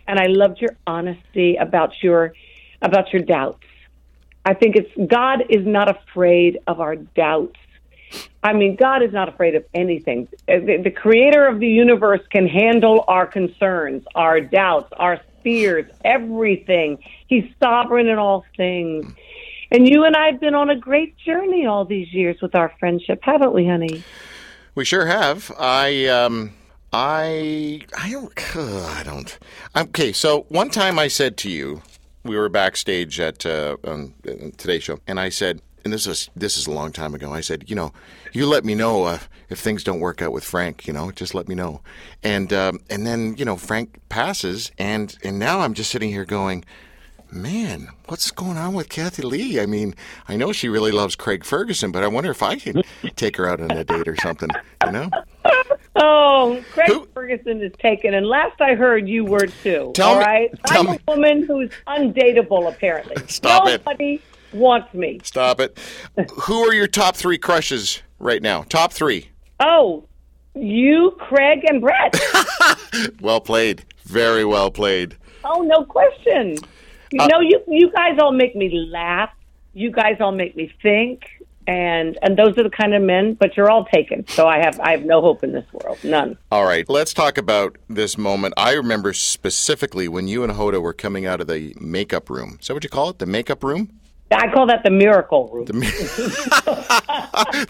and 0.07 0.19
I 0.19 0.27
loved 0.27 0.61
your 0.61 0.75
honesty 0.87 1.55
about 1.55 1.91
your, 2.01 2.33
about 2.81 3.11
your 3.13 3.21
doubts. 3.21 3.63
I 4.45 4.53
think 4.53 4.75
it's, 4.75 5.11
God 5.11 5.43
is 5.49 5.65
not 5.65 5.89
afraid 5.89 6.59
of 6.65 6.79
our 6.79 6.95
doubts. 6.95 7.57
I 8.41 8.53
mean, 8.53 8.75
God 8.75 9.03
is 9.03 9.11
not 9.11 9.29
afraid 9.29 9.53
of 9.55 9.65
anything. 9.73 10.27
The, 10.47 10.81
the 10.83 10.89
creator 10.89 11.45
of 11.45 11.59
the 11.59 11.67
universe 11.67 12.21
can 12.31 12.47
handle 12.47 13.03
our 13.07 13.27
concerns, 13.27 14.03
our 14.15 14.41
doubts, 14.41 14.91
our 14.97 15.19
fears, 15.49 15.91
everything. 16.05 16.99
He's 17.27 17.45
sovereign 17.59 18.07
in 18.07 18.19
all 18.19 18.45
things. 18.55 19.11
And 19.71 19.87
you 19.87 20.03
and 20.03 20.15
I 20.15 20.27
have 20.27 20.39
been 20.39 20.53
on 20.53 20.69
a 20.69 20.75
great 20.75 21.17
journey 21.17 21.65
all 21.65 21.85
these 21.85 22.13
years 22.13 22.37
with 22.39 22.53
our 22.53 22.71
friendship, 22.79 23.19
haven't 23.23 23.53
we, 23.53 23.67
honey? 23.67 24.03
We 24.75 24.85
sure 24.85 25.07
have. 25.07 25.51
I 25.57 26.05
um 26.05 26.51
I 26.93 27.81
I 27.97 28.11
don't 28.11 28.55
I 28.55 29.01
don't. 29.03 29.39
Okay, 29.75 30.11
so 30.13 30.45
one 30.49 30.69
time 30.69 30.99
I 30.99 31.07
said 31.07 31.35
to 31.37 31.49
you, 31.49 31.81
we 32.23 32.37
were 32.37 32.49
backstage 32.49 33.19
at 33.19 33.45
uh, 33.45 33.77
on 33.83 34.13
uh, 34.27 34.51
Today 34.57 34.79
Show, 34.79 34.99
and 35.07 35.19
I 35.19 35.29
said, 35.29 35.61
and 35.83 35.93
this 35.93 36.05
is 36.07 36.29
this 36.35 36.57
is 36.57 36.67
a 36.67 36.71
long 36.71 36.91
time 36.91 37.13
ago. 37.13 37.33
I 37.33 37.41
said, 37.41 37.69
you 37.69 37.75
know, 37.75 37.93
you 38.33 38.45
let 38.45 38.63
me 38.65 38.75
know 38.75 39.03
uh, 39.03 39.19
if 39.49 39.59
things 39.59 39.83
don't 39.83 39.99
work 39.99 40.21
out 40.21 40.31
with 40.31 40.43
Frank. 40.43 40.87
You 40.87 40.93
know, 40.93 41.11
just 41.11 41.33
let 41.35 41.47
me 41.47 41.55
know. 41.55 41.81
And 42.23 42.51
um, 42.53 42.79
and 42.89 43.05
then 43.05 43.35
you 43.37 43.45
know 43.45 43.55
Frank 43.57 43.99
passes, 44.09 44.71
and 44.77 45.15
and 45.23 45.39
now 45.39 45.59
I'm 45.59 45.73
just 45.73 45.91
sitting 45.91 46.09
here 46.09 46.25
going. 46.25 46.65
Man, 47.31 47.89
what's 48.07 48.31
going 48.31 48.57
on 48.57 48.73
with 48.73 48.89
Kathie 48.89 49.21
Lee? 49.21 49.59
I 49.59 49.67
mean, 49.67 49.93
I 50.27 50.35
know 50.35 50.51
she 50.51 50.67
really 50.67 50.91
loves 50.91 51.15
Craig 51.15 51.43
Ferguson, 51.45 51.91
but 51.91 52.01
I 52.01 52.07
wonder 52.07 52.31
if 52.31 52.41
I 52.41 52.55
can 52.55 52.81
take 53.17 53.37
her 53.37 53.47
out 53.47 53.61
on 53.61 53.69
a 53.69 53.83
date 53.83 54.07
or 54.07 54.15
something, 54.15 54.49
you 54.83 54.91
know? 54.91 55.11
Oh, 55.95 56.63
Craig 56.71 56.87
Who- 56.87 57.07
Ferguson 57.13 57.61
is 57.61 57.73
taken, 57.79 58.13
and 58.13 58.25
last 58.25 58.59
I 58.61 58.73
heard, 58.73 59.07
you 59.07 59.25
were 59.25 59.47
too. 59.47 59.91
Tell 59.93 60.09
all 60.09 60.19
me- 60.19 60.25
right? 60.25 60.49
I'm 60.69 60.85
me- 60.87 60.99
a 61.07 61.11
woman 61.11 61.43
who's 61.43 61.69
undateable, 61.87 62.67
apparently. 62.71 63.15
Stop 63.27 63.67
it. 63.67 63.83
Wants 64.53 64.93
me. 64.93 65.19
Stop 65.23 65.59
it. 65.59 65.77
Who 66.43 66.63
are 66.67 66.73
your 66.73 66.87
top 66.87 67.15
three 67.15 67.37
crushes 67.37 68.01
right 68.19 68.41
now? 68.41 68.63
Top 68.63 68.91
three. 68.93 69.29
Oh, 69.59 70.05
you, 70.55 71.15
Craig, 71.19 71.63
and 71.67 71.81
Brett. 71.81 72.15
Well 73.21 73.39
played. 73.41 73.85
Very 74.05 74.43
well 74.45 74.71
played. 74.71 75.15
Oh, 75.43 75.61
no 75.61 75.83
question. 75.85 76.57
You 77.11 77.21
Uh, 77.21 77.27
know, 77.27 77.39
you 77.39 77.61
you 77.67 77.91
guys 77.91 78.17
all 78.19 78.31
make 78.31 78.55
me 78.55 78.87
laugh. 78.91 79.29
You 79.73 79.91
guys 79.91 80.17
all 80.19 80.31
make 80.31 80.55
me 80.55 80.71
think, 80.81 81.23
and 81.67 82.17
and 82.21 82.37
those 82.37 82.57
are 82.57 82.63
the 82.63 82.69
kind 82.69 82.93
of 82.93 83.01
men. 83.03 83.33
But 83.35 83.55
you're 83.55 83.69
all 83.69 83.85
taken, 83.85 84.27
so 84.27 84.47
I 84.47 84.57
have 84.59 84.79
I 84.79 84.91
have 84.91 85.05
no 85.05 85.21
hope 85.21 85.43
in 85.43 85.51
this 85.53 85.65
world, 85.71 85.97
none. 86.03 86.37
All 86.51 86.65
right, 86.65 86.87
let's 86.89 87.13
talk 87.13 87.37
about 87.37 87.77
this 87.87 88.17
moment. 88.17 88.53
I 88.57 88.73
remember 88.73 89.13
specifically 89.13 90.07
when 90.07 90.27
you 90.27 90.43
and 90.43 90.53
Hoda 90.53 90.81
were 90.81 90.93
coming 90.93 91.25
out 91.25 91.41
of 91.41 91.47
the 91.47 91.75
makeup 91.79 92.29
room. 92.29 92.57
Is 92.59 92.67
that 92.67 92.73
what 92.73 92.83
you 92.83 92.89
call 92.89 93.09
it? 93.09 93.19
The 93.19 93.25
makeup 93.27 93.63
room? 93.63 93.98
I 94.31 94.51
call 94.51 94.67
that 94.67 94.83
the 94.83 94.91
miracle 94.91 95.49
room. 95.51 95.65
The 95.65 95.81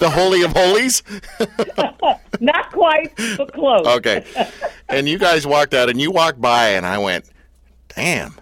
Holy 0.13 0.41
of 0.43 0.51
Holies? 0.51 1.03
Not 2.39 2.71
quite, 2.71 3.13
but 3.37 3.53
close. 3.53 3.87
Okay. 3.87 4.25
And 4.89 5.07
you 5.07 5.17
guys 5.17 5.47
walked 5.47 5.73
out, 5.73 5.89
and 5.89 5.99
you 6.01 6.11
walked 6.11 6.41
by, 6.41 6.69
and 6.69 6.85
I 6.85 6.97
went, 6.97 7.29
damn. 7.95 8.35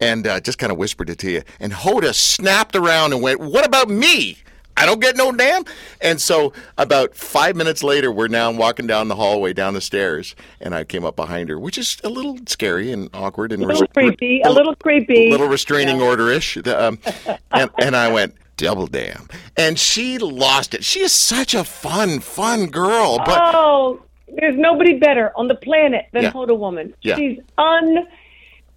And 0.00 0.26
uh, 0.26 0.40
just 0.40 0.58
kind 0.58 0.72
of 0.72 0.78
whispered 0.78 1.10
it 1.10 1.18
to 1.18 1.30
you. 1.30 1.42
And 1.60 1.72
Hoda 1.72 2.14
snapped 2.14 2.74
around 2.74 3.12
and 3.12 3.22
went, 3.22 3.38
What 3.38 3.64
about 3.64 3.88
me? 3.88 4.38
I 4.76 4.86
don't 4.86 5.00
get 5.00 5.16
no 5.16 5.30
damn. 5.32 5.64
And 6.00 6.20
so 6.20 6.52
about 6.78 7.14
five 7.14 7.56
minutes 7.56 7.82
later, 7.82 8.10
we're 8.10 8.28
now 8.28 8.50
walking 8.50 8.86
down 8.86 9.08
the 9.08 9.14
hallway, 9.16 9.52
down 9.52 9.74
the 9.74 9.80
stairs, 9.80 10.34
and 10.60 10.74
I 10.74 10.84
came 10.84 11.04
up 11.04 11.14
behind 11.16 11.48
her, 11.50 11.58
which 11.58 11.78
is 11.78 11.98
a 12.04 12.08
little 12.08 12.38
scary 12.46 12.90
and 12.90 13.08
awkward 13.14 13.52
and 13.52 13.62
A 13.62 13.66
little 13.66 13.86
creepy. 13.88 14.40
A 14.42 14.50
little 14.50 14.74
creepy. 14.74 15.28
A 15.28 15.30
little 15.30 15.48
restraining 15.48 16.00
order-ish. 16.00 16.54
The, 16.54 16.88
Um, 16.88 16.98
and, 17.52 17.70
and 17.78 17.94
I 17.96 18.10
went, 18.12 18.34
double 18.56 18.86
damn. 18.86 19.28
And 19.56 19.78
she 19.78 20.18
lost 20.18 20.74
it. 20.74 20.84
She 20.84 21.00
is 21.00 21.12
such 21.12 21.54
a 21.54 21.64
fun, 21.64 22.20
fun 22.20 22.66
girl. 22.66 23.18
But 23.18 23.40
Oh, 23.54 24.00
there's 24.36 24.56
nobody 24.56 24.98
better 24.98 25.32
on 25.36 25.48
the 25.48 25.54
planet 25.54 26.06
than 26.12 26.22
Yeah. 26.24 26.32
Hoda 26.32 26.58
Woman. 26.58 26.94
Yeah. 27.02 27.16
She's 27.16 27.38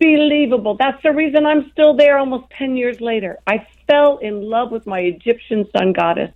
unbelievable. 0.02 0.76
That's 0.76 1.02
the 1.04 1.12
reason 1.14 1.46
I'm 1.46 1.70
still 1.72 1.94
there 1.96 2.18
almost 2.18 2.50
10 2.52 2.76
years 2.78 3.00
later. 3.02 3.40
I 3.48 3.66
fell 3.88 4.18
in 4.18 4.42
love 4.50 4.72
with 4.72 4.86
my 4.88 5.00
Egyptian 5.02 5.68
sun 5.72 5.94
goddess. 5.94 6.32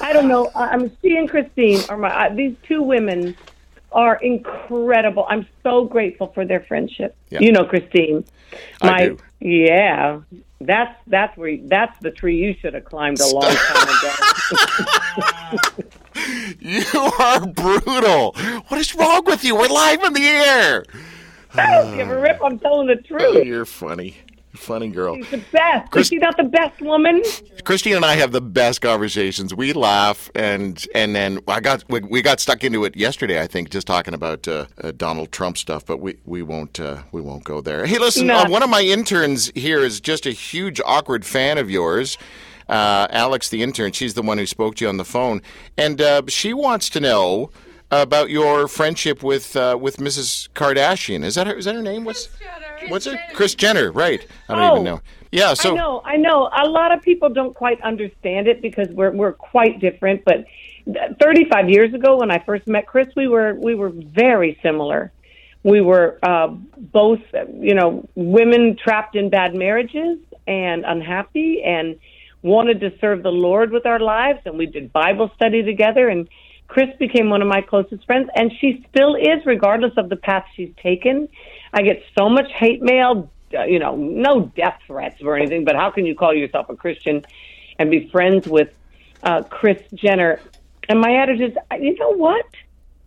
I 0.00 0.12
don't 0.12 0.28
know. 0.28 0.50
I- 0.54 0.68
I'm 0.68 0.90
she 1.00 1.16
and 1.16 1.28
Christine 1.28 1.80
are 1.88 1.96
my 1.96 2.08
uh, 2.26 2.34
these 2.34 2.54
two 2.66 2.82
women 2.82 3.36
are 3.92 4.16
incredible. 4.16 5.26
I'm 5.28 5.46
so 5.62 5.84
grateful 5.84 6.28
for 6.28 6.44
their 6.44 6.60
friendship. 6.60 7.14
Yeah. 7.30 7.40
You 7.40 7.52
know 7.52 7.64
Christine. 7.64 8.24
I 8.80 9.06
do. 9.08 9.18
yeah. 9.40 10.20
That's 10.60 10.96
that's 11.08 11.36
where 11.36 11.56
that's 11.64 11.98
the 12.00 12.10
tree 12.12 12.36
you 12.36 12.54
should 12.60 12.74
have 12.74 12.84
climbed 12.84 13.20
a 13.20 13.26
long 13.26 13.42
time 13.52 13.88
ago. 13.88 15.82
You 16.60 16.84
are 17.18 17.46
brutal. 17.46 18.32
What 18.68 18.80
is 18.80 18.94
wrong 18.94 19.24
with 19.26 19.42
you? 19.44 19.56
We're 19.56 19.68
live 19.68 20.02
in 20.04 20.12
the 20.12 20.22
air. 20.26 20.84
I 21.54 21.70
don't 21.74 21.96
give 21.96 22.08
a 22.10 22.18
rip. 22.18 22.38
I'm 22.42 22.58
telling 22.60 22.86
the 22.86 22.94
Oh, 22.98 23.18
truth. 23.18 23.44
you're 23.44 23.64
funny. 23.66 24.16
Funny 24.54 24.88
girl. 24.88 25.16
She's 25.16 25.30
the 25.30 25.42
best. 25.50 25.90
Chris- 25.90 26.06
Is 26.06 26.08
she 26.10 26.16
not 26.18 26.36
the 26.36 26.42
best 26.44 26.80
woman? 26.82 27.22
Christine 27.64 27.96
and 27.96 28.04
I 28.04 28.16
have 28.16 28.32
the 28.32 28.40
best 28.42 28.82
conversations. 28.82 29.54
We 29.54 29.72
laugh, 29.72 30.30
and 30.34 30.84
and 30.94 31.16
then 31.16 31.38
I 31.48 31.60
got 31.60 31.84
we, 31.88 32.00
we 32.00 32.20
got 32.20 32.38
stuck 32.38 32.62
into 32.62 32.84
it 32.84 32.94
yesterday. 32.94 33.40
I 33.40 33.46
think 33.46 33.70
just 33.70 33.86
talking 33.86 34.12
about 34.12 34.46
uh, 34.46 34.66
uh, 34.82 34.92
Donald 34.94 35.32
Trump 35.32 35.56
stuff, 35.56 35.86
but 35.86 36.00
we 36.00 36.16
we 36.26 36.42
won't 36.42 36.78
uh, 36.78 37.02
we 37.12 37.22
won't 37.22 37.44
go 37.44 37.62
there. 37.62 37.86
Hey, 37.86 37.98
listen, 37.98 38.26
No. 38.26 38.40
uh, 38.40 38.48
one 38.48 38.62
of 38.62 38.68
my 38.68 38.82
interns 38.82 39.50
here 39.54 39.80
is 39.80 40.00
just 40.00 40.26
a 40.26 40.32
huge 40.32 40.80
awkward 40.84 41.24
fan 41.24 41.56
of 41.56 41.70
yours. 41.70 42.18
Uh, 42.68 43.06
Alex, 43.10 43.48
the 43.48 43.62
intern, 43.62 43.92
she's 43.92 44.14
the 44.14 44.22
one 44.22 44.38
who 44.38 44.46
spoke 44.46 44.76
to 44.76 44.84
you 44.84 44.88
on 44.88 44.96
the 44.98 45.04
phone, 45.04 45.40
and 45.78 46.00
uh, 46.00 46.22
she 46.28 46.52
wants 46.54 46.88
to 46.90 47.00
know 47.00 47.50
about 47.92 48.30
your 48.30 48.66
friendship 48.66 49.22
with 49.22 49.54
uh, 49.54 49.76
with 49.80 49.98
Mrs. 49.98 50.48
Kardashian. 50.54 51.22
Is 51.22 51.34
that 51.36 51.46
her? 51.46 51.54
Is 51.54 51.66
that 51.66 51.74
her 51.74 51.82
name? 51.82 52.04
What's 52.04 52.28
what's 52.88 53.06
it? 53.06 53.18
Kris 53.34 53.54
Jenner, 53.54 53.92
right? 53.92 54.26
I 54.48 54.54
don't 54.54 54.62
Oh. 54.62 54.72
even 54.72 54.84
know. 54.84 55.00
Yeah. 55.30 55.54
So 55.54 55.72
I 55.72 55.76
know, 55.76 56.02
I 56.04 56.16
know. 56.16 56.50
A 56.52 56.68
lot 56.68 56.92
of 56.92 57.02
people 57.02 57.28
don't 57.28 57.54
quite 57.54 57.80
understand 57.82 58.48
it 58.48 58.60
because 58.62 58.88
we're 58.88 59.12
we're 59.12 59.32
quite 59.34 59.78
different. 59.80 60.24
But 60.24 60.46
35 61.20 61.68
years 61.70 61.94
ago, 61.94 62.16
when 62.18 62.30
I 62.30 62.38
first 62.44 62.66
met 62.66 62.86
Kris, 62.86 63.08
we 63.14 63.28
were 63.28 63.54
we 63.54 63.74
were 63.74 63.90
very 63.90 64.58
similar. 64.62 65.12
We 65.64 65.80
were 65.80 66.18
uh, 66.24 66.48
both, 66.76 67.20
you 67.60 67.74
know, 67.74 68.08
women 68.16 68.76
trapped 68.82 69.14
in 69.14 69.30
bad 69.30 69.54
marriages 69.54 70.18
and 70.48 70.84
unhappy, 70.84 71.62
and 71.62 72.00
wanted 72.42 72.80
to 72.80 72.92
serve 73.00 73.22
the 73.22 73.30
Lord 73.30 73.70
with 73.70 73.86
our 73.86 74.00
lives. 74.00 74.40
And 74.44 74.58
we 74.58 74.66
did 74.66 74.92
Bible 74.92 75.30
study 75.36 75.62
together. 75.62 76.08
And 76.08 76.28
Kris 76.72 76.88
became 76.98 77.28
one 77.28 77.42
of 77.42 77.48
my 77.48 77.60
closest 77.60 78.06
friends, 78.06 78.30
and 78.34 78.50
she 78.58 78.82
still 78.88 79.14
is, 79.14 79.44
regardless 79.44 79.92
of 79.98 80.08
the 80.08 80.16
path 80.16 80.46
she's 80.56 80.72
taken. 80.82 81.28
I 81.74 81.82
get 81.82 82.02
so 82.18 82.30
much 82.30 82.50
hate 82.50 82.80
mail, 82.80 83.30
uh, 83.54 83.64
you 83.64 83.78
know, 83.78 83.94
no 83.94 84.50
death 84.56 84.78
threats 84.86 85.20
or 85.20 85.36
anything, 85.36 85.66
but 85.66 85.76
how 85.76 85.90
can 85.90 86.06
you 86.06 86.14
call 86.14 86.32
yourself 86.32 86.70
a 86.70 86.74
Christian 86.74 87.26
and 87.78 87.90
be 87.90 88.08
friends 88.08 88.48
with 88.48 88.70
uh, 89.22 89.42
Kris 89.42 89.82
Jenner? 89.92 90.40
And 90.88 90.98
my 90.98 91.14
attitude 91.16 91.50
is, 91.50 91.56
you 91.78 91.94
know 91.96 92.14
what? 92.14 92.46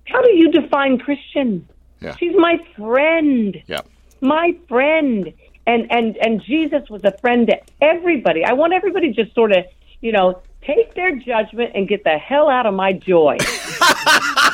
How 0.05 0.21
do 0.21 0.31
you 0.31 0.51
define 0.51 0.99
Christian? 0.99 1.67
Yeah. 2.01 2.15
She's 2.17 2.35
my 2.35 2.59
friend 2.77 3.63
yeah. 3.65 3.81
my 4.21 4.55
friend 4.67 5.33
and 5.65 5.91
and 5.91 6.17
and 6.17 6.41
jesus 6.43 6.87
was 6.89 7.03
a 7.03 7.17
friend 7.19 7.47
to 7.47 7.57
everybody 7.81 8.43
i 8.43 8.53
want 8.53 8.73
everybody 8.73 9.11
just 9.11 9.33
sort 9.33 9.51
of 9.51 9.65
you 10.01 10.11
know 10.11 10.39
take 10.65 10.93
their 10.95 11.15
judgment 11.15 11.71
and 11.75 11.87
get 11.87 12.03
the 12.03 12.17
hell 12.17 12.49
out 12.49 12.65
of 12.65 12.73
my 12.73 12.91
joy 12.93 13.37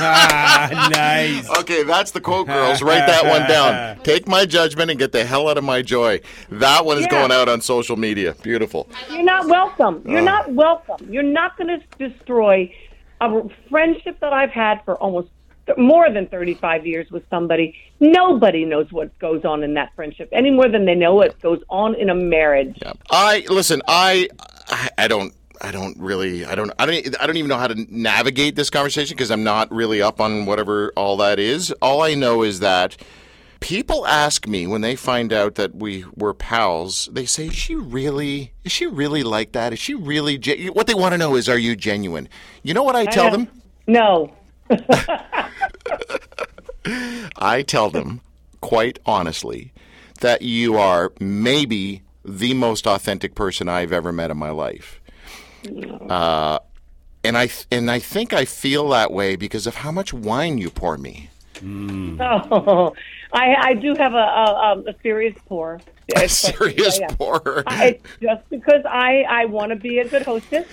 ah, 0.03 0.89
nice. 0.91 1.49
Okay, 1.61 1.83
that's 1.83 2.11
the 2.11 2.21
quote, 2.21 2.47
girls. 2.47 2.81
Write 2.81 3.05
that 3.05 3.25
one 3.25 3.47
down. 3.47 3.99
Take 4.03 4.27
my 4.27 4.45
judgment 4.45 4.89
and 4.89 4.99
get 4.99 5.11
the 5.11 5.23
hell 5.23 5.47
out 5.47 5.57
of 5.57 5.63
my 5.63 5.81
joy. 5.81 6.19
That 6.49 6.85
one 6.85 6.97
is 6.97 7.03
Yeah. 7.03 7.09
going 7.09 7.31
out 7.31 7.47
on 7.49 7.61
social 7.61 7.95
media. 7.97 8.33
Beautiful. 8.41 8.89
you're 9.11 9.23
not 9.23 9.47
welcome 9.47 10.01
you're 10.05 10.21
not 10.21 10.51
welcome 10.53 11.07
you're 11.11 11.23
not 11.23 11.55
going 11.57 11.67
to 11.67 12.09
destroy 12.09 12.73
a 13.21 13.43
friendship 13.69 14.19
that 14.19 14.33
i've 14.33 14.49
had 14.51 14.83
for 14.85 14.95
almost 14.97 15.29
th- 15.67 15.77
more 15.77 16.09
than 16.11 16.27
35 16.27 16.87
years 16.87 17.11
with 17.11 17.23
somebody, 17.29 17.75
nobody 17.99 18.65
knows 18.65 18.91
what 18.91 19.17
goes 19.19 19.45
on 19.45 19.63
in 19.63 19.75
that 19.75 19.89
friendship 19.95 20.27
any 20.31 20.49
more 20.49 20.67
than 20.67 20.85
they 20.85 20.95
know 20.95 21.13
what 21.13 21.39
goes 21.41 21.61
on 21.69 21.93
in 21.95 22.09
a 22.09 22.15
marriage. 22.15 22.77
Yeah. 22.81 22.93
I 23.11 23.45
listen. 23.49 23.81
I 23.87 24.27
I 24.97 25.07
don't. 25.07 25.33
I 25.61 25.71
don't 25.71 25.97
really. 25.99 26.43
I 26.43 26.55
don't. 26.55 26.71
I 26.79 26.87
don't. 26.87 27.21
I 27.21 27.27
don't 27.27 27.37
even 27.37 27.49
know 27.49 27.57
how 27.57 27.67
to 27.67 27.85
navigate 27.89 28.55
this 28.55 28.71
conversation 28.71 29.15
because 29.15 29.29
I'm 29.29 29.43
not 29.43 29.71
really 29.71 30.01
up 30.01 30.19
on 30.19 30.47
whatever 30.47 30.91
all 30.95 31.17
that 31.17 31.37
is. 31.39 31.71
All 31.81 32.01
I 32.01 32.15
know 32.15 32.41
is 32.41 32.61
that 32.61 32.97
people 33.59 34.07
ask 34.07 34.47
me 34.47 34.65
when 34.65 34.81
they 34.81 34.95
find 34.95 35.31
out 35.31 35.55
that 35.55 35.75
we 35.75 36.03
were 36.15 36.33
pals. 36.33 37.09
They 37.11 37.27
say, 37.27 37.45
"Is 37.47 37.55
she 37.55 37.75
really? 37.75 38.53
Is 38.63 38.71
she 38.71 38.87
really 38.87 39.21
like 39.21 39.51
that? 39.51 39.71
Is 39.71 39.77
she 39.79 39.93
really?" 39.93 40.39
Ge-? 40.39 40.69
What 40.73 40.87
they 40.87 40.95
want 40.95 41.13
to 41.13 41.17
know 41.19 41.35
is, 41.35 41.47
"Are 41.47 41.59
you 41.59 41.75
genuine?" 41.75 42.27
You 42.63 42.73
know 42.73 42.83
what 42.83 42.95
I 42.95 43.05
tell 43.05 43.27
uh, 43.27 43.29
them? 43.29 43.47
No. 43.85 44.33
I 47.37 47.61
tell 47.61 47.91
them 47.91 48.21
quite 48.61 48.97
honestly 49.05 49.73
that 50.21 50.41
you 50.41 50.77
are 50.77 51.11
maybe 51.19 52.01
the 52.23 52.53
most 52.53 52.87
authentic 52.87 53.35
person 53.35 53.67
I've 53.67 53.91
ever 53.91 54.11
met 54.11 54.31
in 54.31 54.37
my 54.37 54.51
life. 54.51 55.00
Uh, 56.09 56.59
and 57.23 57.37
I 57.37 57.49
and 57.71 57.89
I 57.91 57.99
think 57.99 58.33
I 58.33 58.45
feel 58.45 58.89
that 58.89 59.11
way 59.11 59.35
because 59.35 59.67
of 59.67 59.75
how 59.75 59.91
much 59.91 60.13
wine 60.13 60.57
you 60.57 60.69
pour 60.69 60.97
me. 60.97 61.29
Oh, 61.63 62.93
I, 63.33 63.55
I 63.59 63.73
do 63.75 63.93
have 63.95 64.13
a, 64.13 64.17
a, 64.17 64.71
um, 64.71 64.87
a 64.87 64.95
serious 65.03 65.35
pour. 65.45 65.79
A 66.15 66.27
serious 66.27 66.99
Yeah, 66.99 67.07
yeah. 67.09 67.15
pour. 67.15 67.63
I- 67.67 67.99
just 68.21 68.49
because 68.49 68.83
I, 68.85 69.21
I 69.29 69.45
want 69.45 69.69
to 69.69 69.77
be 69.77 69.99
a 69.99 70.07
good 70.09 70.23
hostess. 70.23 70.67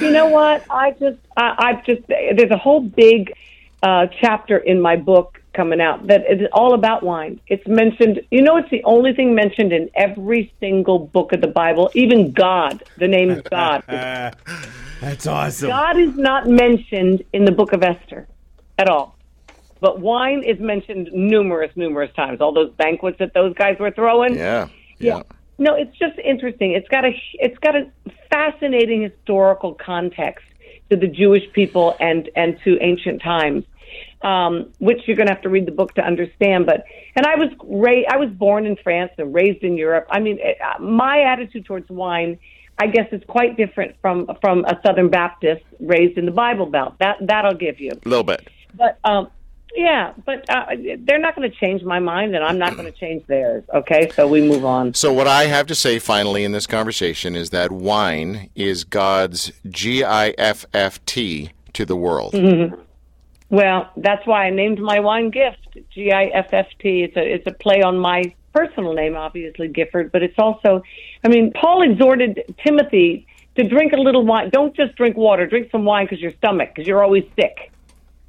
You 0.00 0.10
know 0.10 0.26
what? 0.26 0.64
I 0.70 0.92
just, 0.92 1.18
I, 1.36 1.54
I've 1.58 1.84
just, 1.84 2.00
there's 2.08 2.50
a 2.50 2.56
whole 2.56 2.80
big 2.80 3.32
uh, 3.84 4.06
chapter 4.18 4.56
in 4.56 4.80
my 4.80 4.96
book 4.96 5.40
coming 5.54 5.80
out 5.80 6.06
that 6.06 6.22
is 6.30 6.46
all 6.52 6.74
about 6.74 7.02
wine. 7.02 7.40
It's 7.46 7.66
mentioned, 7.66 8.20
you 8.30 8.42
know, 8.42 8.56
it's 8.56 8.70
the 8.70 8.82
only 8.84 9.12
thing 9.12 9.34
mentioned 9.34 9.72
in 9.72 9.90
every 9.94 10.52
single 10.60 10.98
book 10.98 11.32
of 11.32 11.40
the 11.40 11.48
Bible, 11.48 11.90
even 11.94 12.32
God, 12.32 12.82
the 12.98 13.08
name 13.08 13.42
God. 13.50 13.84
That's 15.00 15.26
awesome. 15.26 15.68
God 15.68 15.98
is 15.98 16.16
not 16.16 16.48
mentioned 16.48 17.24
in 17.32 17.44
the 17.44 17.52
book 17.52 17.72
of 17.72 17.82
Esther 17.82 18.28
at 18.78 18.88
all. 18.88 19.16
But 19.80 20.00
wine 20.00 20.44
is 20.44 20.60
mentioned 20.60 21.10
numerous, 21.12 21.72
numerous 21.74 22.14
times. 22.14 22.40
All 22.40 22.52
those 22.52 22.72
banquets 22.74 23.18
that 23.18 23.34
those 23.34 23.52
guys 23.54 23.78
were 23.80 23.90
throwing. 23.90 24.36
Yeah. 24.36 24.68
Yeah. 24.98 25.16
Yeah. 25.16 25.22
No, 25.58 25.74
it's 25.74 25.96
just 25.98 26.18
interesting. 26.18 26.72
It's 26.72 26.88
got 26.88 27.04
a 27.04 27.12
it's 27.34 27.58
got 27.58 27.76
a 27.76 27.90
fascinating 28.30 29.02
historical 29.02 29.74
context 29.74 30.44
to 30.90 30.96
the 30.96 31.06
Jewish 31.06 31.44
people 31.52 31.96
and 32.00 32.30
and 32.36 32.58
to 32.64 32.78
ancient 32.80 33.22
times, 33.22 33.64
um, 34.22 34.72
which 34.78 35.00
you're 35.06 35.16
going 35.16 35.28
to 35.28 35.34
have 35.34 35.42
to 35.42 35.48
read 35.48 35.66
the 35.66 35.72
book 35.72 35.94
to 35.94 36.02
understand. 36.02 36.66
But 36.66 36.84
and 37.16 37.26
I 37.26 37.34
was 37.36 37.48
ra- 37.62 38.08
I 38.08 38.16
was 38.16 38.30
born 38.30 38.66
in 38.66 38.76
France 38.76 39.12
and 39.18 39.34
raised 39.34 39.62
in 39.62 39.76
Europe. 39.76 40.06
I 40.10 40.20
mean, 40.20 40.38
it, 40.40 40.58
uh, 40.60 40.80
my 40.80 41.22
attitude 41.22 41.64
towards 41.64 41.88
wine, 41.90 42.38
I 42.78 42.86
guess, 42.86 43.12
is 43.12 43.22
quite 43.26 43.56
different 43.56 43.96
from 44.00 44.30
from 44.40 44.64
a 44.64 44.80
Southern 44.84 45.08
Baptist 45.08 45.64
raised 45.80 46.18
in 46.18 46.24
the 46.26 46.32
Bible 46.32 46.66
Belt. 46.66 46.94
That 46.98 47.16
that 47.26 47.44
I'll 47.44 47.54
give 47.54 47.80
you. 47.80 47.92
A 47.92 48.08
little 48.08 48.24
bit. 48.24 48.48
But 48.74 48.98
um, 49.04 49.30
yeah, 49.74 50.12
but 50.26 50.44
uh, 50.50 50.66
they're 51.00 51.18
not 51.18 51.34
going 51.34 51.50
to 51.50 51.56
change 51.56 51.82
my 51.82 51.98
mind, 51.98 52.34
and 52.36 52.44
I'm 52.44 52.58
not 52.58 52.76
going 52.76 52.90
to 52.92 52.98
change 52.98 53.26
theirs. 53.26 53.64
Okay, 53.72 54.10
so 54.14 54.28
we 54.28 54.42
move 54.42 54.66
on. 54.66 54.92
So 54.92 55.12
what 55.12 55.26
I 55.26 55.44
have 55.44 55.66
to 55.68 55.74
say 55.74 55.98
finally 55.98 56.44
in 56.44 56.52
this 56.52 56.66
conversation 56.66 57.34
is 57.34 57.50
that 57.50 57.72
wine 57.72 58.50
is 58.54 58.84
God's 58.84 59.50
G 59.68 60.04
I 60.04 60.34
F 60.36 60.66
F 60.74 61.02
T 61.06 61.52
to 61.72 61.86
the 61.86 61.96
world. 61.96 62.34
Well, 63.52 63.90
that's 63.98 64.26
why 64.26 64.46
I 64.46 64.50
named 64.50 64.80
my 64.80 65.00
wine 65.00 65.28
gift 65.28 65.76
G 65.94 66.10
I 66.10 66.24
F 66.24 66.54
F 66.54 66.68
T. 66.80 67.02
It's 67.02 67.16
a 67.18 67.34
it's 67.34 67.46
a 67.46 67.52
play 67.52 67.82
on 67.82 67.98
my 67.98 68.34
personal 68.54 68.94
name, 68.94 69.14
obviously 69.14 69.68
Gifford, 69.68 70.10
but 70.10 70.22
it's 70.22 70.38
also, 70.38 70.82
I 71.22 71.28
mean, 71.28 71.52
Paul 71.52 71.82
exhorted 71.82 72.54
Timothy 72.64 73.26
to 73.56 73.68
drink 73.68 73.92
a 73.92 73.98
little 73.98 74.24
wine. 74.24 74.48
Don't 74.48 74.74
just 74.74 74.96
drink 74.96 75.18
water. 75.18 75.46
Drink 75.46 75.70
some 75.70 75.84
wine 75.84 76.06
because 76.06 76.20
your 76.20 76.32
stomach, 76.32 76.70
because 76.74 76.88
you're 76.88 77.04
always 77.04 77.24
sick. 77.38 77.70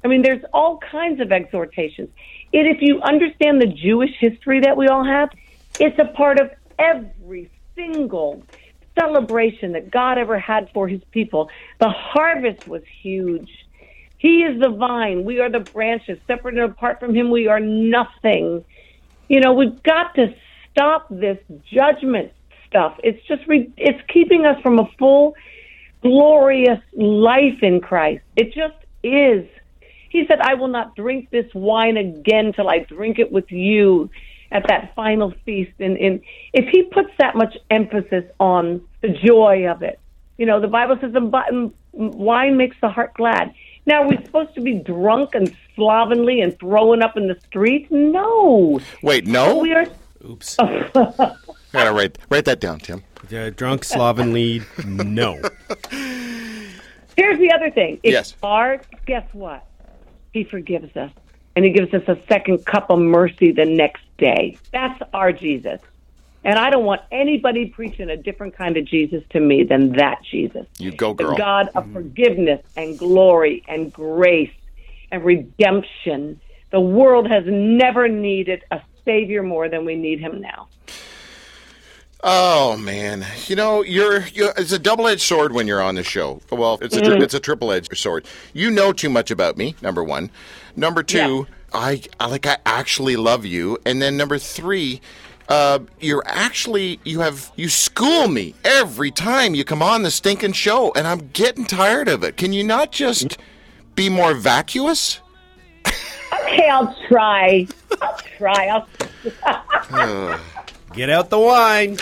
I 0.04 0.08
mean, 0.08 0.20
there's 0.20 0.44
all 0.52 0.76
kinds 0.78 1.22
of 1.22 1.32
exhortations. 1.32 2.10
And 2.52 2.66
if 2.68 2.82
you 2.82 3.00
understand 3.00 3.62
the 3.62 3.66
Jewish 3.66 4.14
history 4.20 4.60
that 4.60 4.76
we 4.76 4.88
all 4.88 5.04
have, 5.04 5.30
it's 5.80 5.98
a 5.98 6.04
part 6.04 6.38
of 6.38 6.50
every 6.78 7.50
single 7.74 8.42
celebration 8.98 9.72
that 9.72 9.90
God 9.90 10.18
ever 10.18 10.38
had 10.38 10.70
for 10.74 10.86
his 10.86 11.00
people. 11.12 11.48
The 11.80 11.88
harvest 11.88 12.68
was 12.68 12.82
huge. 13.02 13.50
He 14.18 14.42
is 14.42 14.60
the 14.60 14.70
vine. 14.70 15.24
We 15.24 15.40
are 15.40 15.50
the 15.50 15.60
branches. 15.60 16.18
Separate 16.26 16.54
and 16.54 16.70
apart 16.70 17.00
from 17.00 17.14
him, 17.14 17.30
we 17.30 17.48
are 17.48 17.60
nothing. 17.60 18.64
You 19.28 19.40
know, 19.40 19.52
we've 19.52 19.82
got 19.82 20.14
to 20.14 20.34
stop 20.70 21.06
this 21.10 21.38
judgment 21.72 22.32
stuff. 22.66 22.98
It's 23.02 23.24
just, 23.26 23.46
re- 23.46 23.72
it's 23.76 24.00
keeping 24.12 24.46
us 24.46 24.60
from 24.62 24.78
a 24.78 24.88
full, 24.98 25.34
glorious 26.02 26.80
life 26.94 27.62
in 27.62 27.80
Christ. 27.80 28.22
It 28.36 28.54
just 28.54 28.76
is. 29.02 29.46
He 30.10 30.24
said, 30.28 30.40
I 30.40 30.54
will 30.54 30.68
not 30.68 30.94
drink 30.94 31.30
this 31.30 31.46
wine 31.54 31.96
again 31.96 32.52
till 32.54 32.68
I 32.68 32.78
drink 32.80 33.18
it 33.18 33.32
with 33.32 33.50
you 33.50 34.10
at 34.50 34.68
that 34.68 34.94
final 34.94 35.34
feast. 35.44 35.72
And, 35.80 35.96
and 35.96 36.20
if 36.52 36.68
he 36.70 36.84
puts 36.84 37.10
that 37.18 37.34
much 37.34 37.56
emphasis 37.70 38.24
on 38.38 38.82
the 39.02 39.08
joy 39.08 39.66
of 39.68 39.82
it, 39.82 39.98
you 40.38 40.46
know, 40.46 40.60
the 40.60 40.68
Bible 40.68 40.96
says 41.00 41.12
the 41.12 41.72
wine 41.92 42.56
makes 42.56 42.76
the 42.80 42.88
heart 42.88 43.14
glad. 43.14 43.52
Now, 43.86 44.02
we're 44.02 44.16
we 44.16 44.24
supposed 44.24 44.54
to 44.54 44.60
be 44.60 44.74
drunk 44.74 45.34
and 45.34 45.54
slovenly 45.74 46.40
and 46.40 46.58
throwing 46.58 47.02
up 47.02 47.16
in 47.16 47.28
the 47.28 47.38
streets? 47.46 47.86
No. 47.90 48.80
Wait, 49.02 49.26
no. 49.26 49.58
We 49.58 49.72
are. 49.74 49.86
Oops. 50.24 50.56
I 50.58 50.90
gotta 51.72 51.92
write 51.92 52.16
write 52.30 52.46
that 52.46 52.60
down, 52.60 52.78
Tim. 52.80 53.02
Uh, 53.34 53.50
drunk 53.50 53.84
slovenly, 53.84 54.62
no. 54.86 55.40
Here's 57.16 57.38
the 57.38 57.52
other 57.54 57.70
thing. 57.70 58.00
If 58.02 58.12
Yes. 58.12 58.32
you 58.42 58.48
are, 58.48 58.80
guess 59.06 59.26
what? 59.32 59.66
He 60.32 60.44
forgives 60.44 60.96
us. 60.96 61.10
And 61.56 61.64
he 61.64 61.70
gives 61.70 61.92
us 61.94 62.02
a 62.08 62.18
second 62.26 62.64
cup 62.66 62.90
of 62.90 62.98
mercy 62.98 63.52
the 63.52 63.64
next 63.64 64.02
day. 64.18 64.56
That's 64.72 65.00
our 65.12 65.32
Jesus. 65.32 65.80
And 66.44 66.58
I 66.58 66.68
don't 66.68 66.84
want 66.84 67.00
anybody 67.10 67.66
preaching 67.66 68.10
a 68.10 68.16
different 68.16 68.54
kind 68.54 68.76
of 68.76 68.84
Jesus 68.84 69.24
to 69.30 69.40
me 69.40 69.64
than 69.64 69.92
that 69.92 70.22
Jesus. 70.30 70.66
You 70.78 70.92
go, 70.92 71.14
girl. 71.14 71.30
The. 71.30 71.36
God 71.36 71.70
of 71.74 71.90
forgiveness 71.92 72.62
and 72.76 72.98
glory 72.98 73.64
and 73.66 73.90
grace 73.90 74.52
and 75.10 75.24
redemption. 75.24 76.40
The 76.70 76.80
world 76.80 77.28
has 77.28 77.44
never 77.46 78.08
needed 78.08 78.62
a 78.70 78.82
Savior 79.04 79.42
more 79.42 79.68
than 79.68 79.84
we 79.84 79.96
need 79.96 80.20
him 80.20 80.40
now. 80.40 80.68
Oh 82.26 82.78
man, 82.78 83.26
you 83.46 83.54
know 83.54 83.82
you're, 83.82 84.26
you're 84.28 84.54
it's 84.56 84.72
a 84.72 84.78
double-edged 84.78 85.20
sword 85.20 85.52
when 85.52 85.66
you're 85.66 85.82
on 85.82 85.94
the 85.94 86.02
show. 86.02 86.40
Well, 86.50 86.78
it's 86.80 86.96
a 86.96 87.00
tri- 87.02 87.10
mm-hmm. 87.10 87.22
it's 87.22 87.34
a 87.34 87.40
triple-edged 87.40 87.94
sword. 87.98 88.26
You 88.54 88.70
know 88.70 88.94
too 88.94 89.10
much 89.10 89.30
about 89.30 89.58
me. 89.58 89.76
Number 89.82 90.02
one, 90.02 90.30
number 90.74 91.02
two, 91.02 91.46
I, 91.74 92.00
I 92.18 92.26
like 92.26 92.46
I 92.46 92.56
actually 92.64 93.16
love 93.16 93.44
you, 93.44 93.76
and 93.84 94.00
then 94.00 94.16
number 94.16 94.38
three. 94.38 95.02
Uh, 95.48 95.80
you're 96.00 96.22
actually 96.26 96.98
you 97.04 97.20
have 97.20 97.52
you 97.56 97.68
school 97.68 98.28
me 98.28 98.54
every 98.64 99.10
time 99.10 99.54
you 99.54 99.64
come 99.64 99.82
on 99.82 100.02
the 100.02 100.10
stinking 100.10 100.52
show, 100.52 100.92
and 100.94 101.06
I'm 101.06 101.28
getting 101.32 101.66
tired 101.66 102.08
of 102.08 102.24
it. 102.24 102.36
Can 102.36 102.52
you 102.52 102.64
not 102.64 102.92
just 102.92 103.36
be 103.94 104.08
more 104.08 104.34
vacuous? 104.34 105.20
Okay, 105.86 106.68
I'll 106.68 106.94
try. 107.08 107.66
I'll 108.00 108.18
try. 108.38 108.66
I'll 108.68 110.40
Get 110.94 111.10
out 111.10 111.28
the 111.28 111.38
wine. 111.38 111.98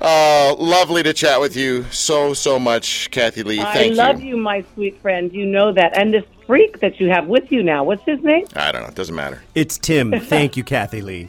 Oh, 0.00 0.56
lovely 0.58 1.02
to 1.02 1.12
chat 1.12 1.40
with 1.40 1.56
you 1.56 1.84
so 1.90 2.34
so 2.34 2.58
much, 2.58 3.10
Kathie 3.10 3.42
Lee. 3.42 3.60
I 3.60 3.72
Thank 3.72 3.96
love 3.96 4.20
you, 4.20 4.36
my 4.36 4.64
sweet 4.74 5.00
friend. 5.00 5.32
You 5.32 5.46
know 5.46 5.72
that. 5.72 5.96
And 5.96 6.12
this 6.12 6.24
freak 6.46 6.80
that 6.80 7.00
you 7.00 7.08
have 7.08 7.26
with 7.26 7.50
you 7.50 7.62
now, 7.62 7.84
what's 7.84 8.02
his 8.04 8.20
name? 8.22 8.44
I 8.56 8.72
don't 8.72 8.82
know. 8.82 8.88
It 8.88 8.94
doesn't 8.94 9.14
matter. 9.14 9.42
It's 9.54 9.78
Tim. 9.78 10.12
Thank 10.20 10.56
you, 10.56 10.64
Kathie 10.64 11.02
Lee. 11.02 11.28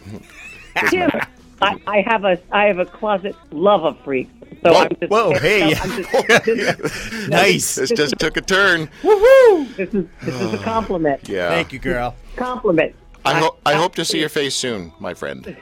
Tim. 0.90 1.12
I, 1.62 1.80
I 1.88 2.02
have 2.02 2.26
a 2.26 2.40
I 2.52 2.66
have 2.66 2.80
a 2.80 2.86
closet 2.86 3.36
love 3.52 3.84
of 3.84 3.98
freaks. 4.00 4.32
So 4.64 4.72
Whoa, 4.74 4.80
I'm 4.82 4.90
just 5.00 5.12
whoa, 5.12 5.34
hey. 5.40 5.74
I'm 5.76 5.90
just, 6.04 6.12
this, 6.46 7.30
Nice. 7.30 7.76
This 7.76 7.92
just 7.92 8.18
took 8.20 8.38
a 8.38 8.42
turn. 8.42 8.88
Woohoo! 9.04 9.76
this 9.76 9.94
is 9.94 10.06
this 10.22 10.42
is 10.42 10.54
a 10.54 10.58
compliment. 10.64 11.28
Yeah. 11.30 11.50
Thank 11.50 11.72
you, 11.74 11.80
girl. 11.80 12.16
Compliment. 12.36 12.96
I, 13.26 13.40
ho- 13.40 13.58
I 13.66 13.74
hope 13.74 13.96
to 13.96 14.06
see 14.06 14.20
your 14.20 14.30
face 14.30 14.56
soon, 14.56 14.92
my 15.00 15.14
friend. 15.14 15.58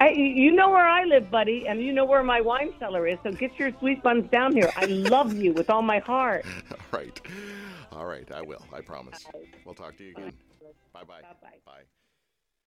I, 0.00 0.10
you 0.10 0.52
know 0.52 0.70
where 0.70 0.86
I 0.88 1.04
live, 1.04 1.30
buddy, 1.30 1.66
and 1.66 1.80
you 1.82 1.92
know 1.92 2.04
where 2.04 2.22
my 2.22 2.40
wine 2.40 2.72
cellar 2.78 3.06
is. 3.06 3.18
So 3.22 3.32
get 3.32 3.58
your 3.58 3.70
sweet 3.78 4.02
buns 4.02 4.30
down 4.30 4.52
here. 4.52 4.70
I 4.76 4.86
love 4.86 5.34
you 5.34 5.52
with 5.52 5.68
all 5.70 5.82
my 5.82 5.98
heart. 5.98 6.44
All 6.70 6.98
right. 6.98 7.20
All 7.92 8.06
right. 8.06 8.30
I 8.32 8.42
will. 8.42 8.64
I 8.72 8.80
promise. 8.80 9.26
We'll 9.64 9.74
talk 9.74 9.96
to 9.98 10.04
you 10.04 10.10
again. 10.12 10.32
Bye-bye. 10.92 11.04
Bye-bye. 11.06 11.20
Bye. 11.22 11.39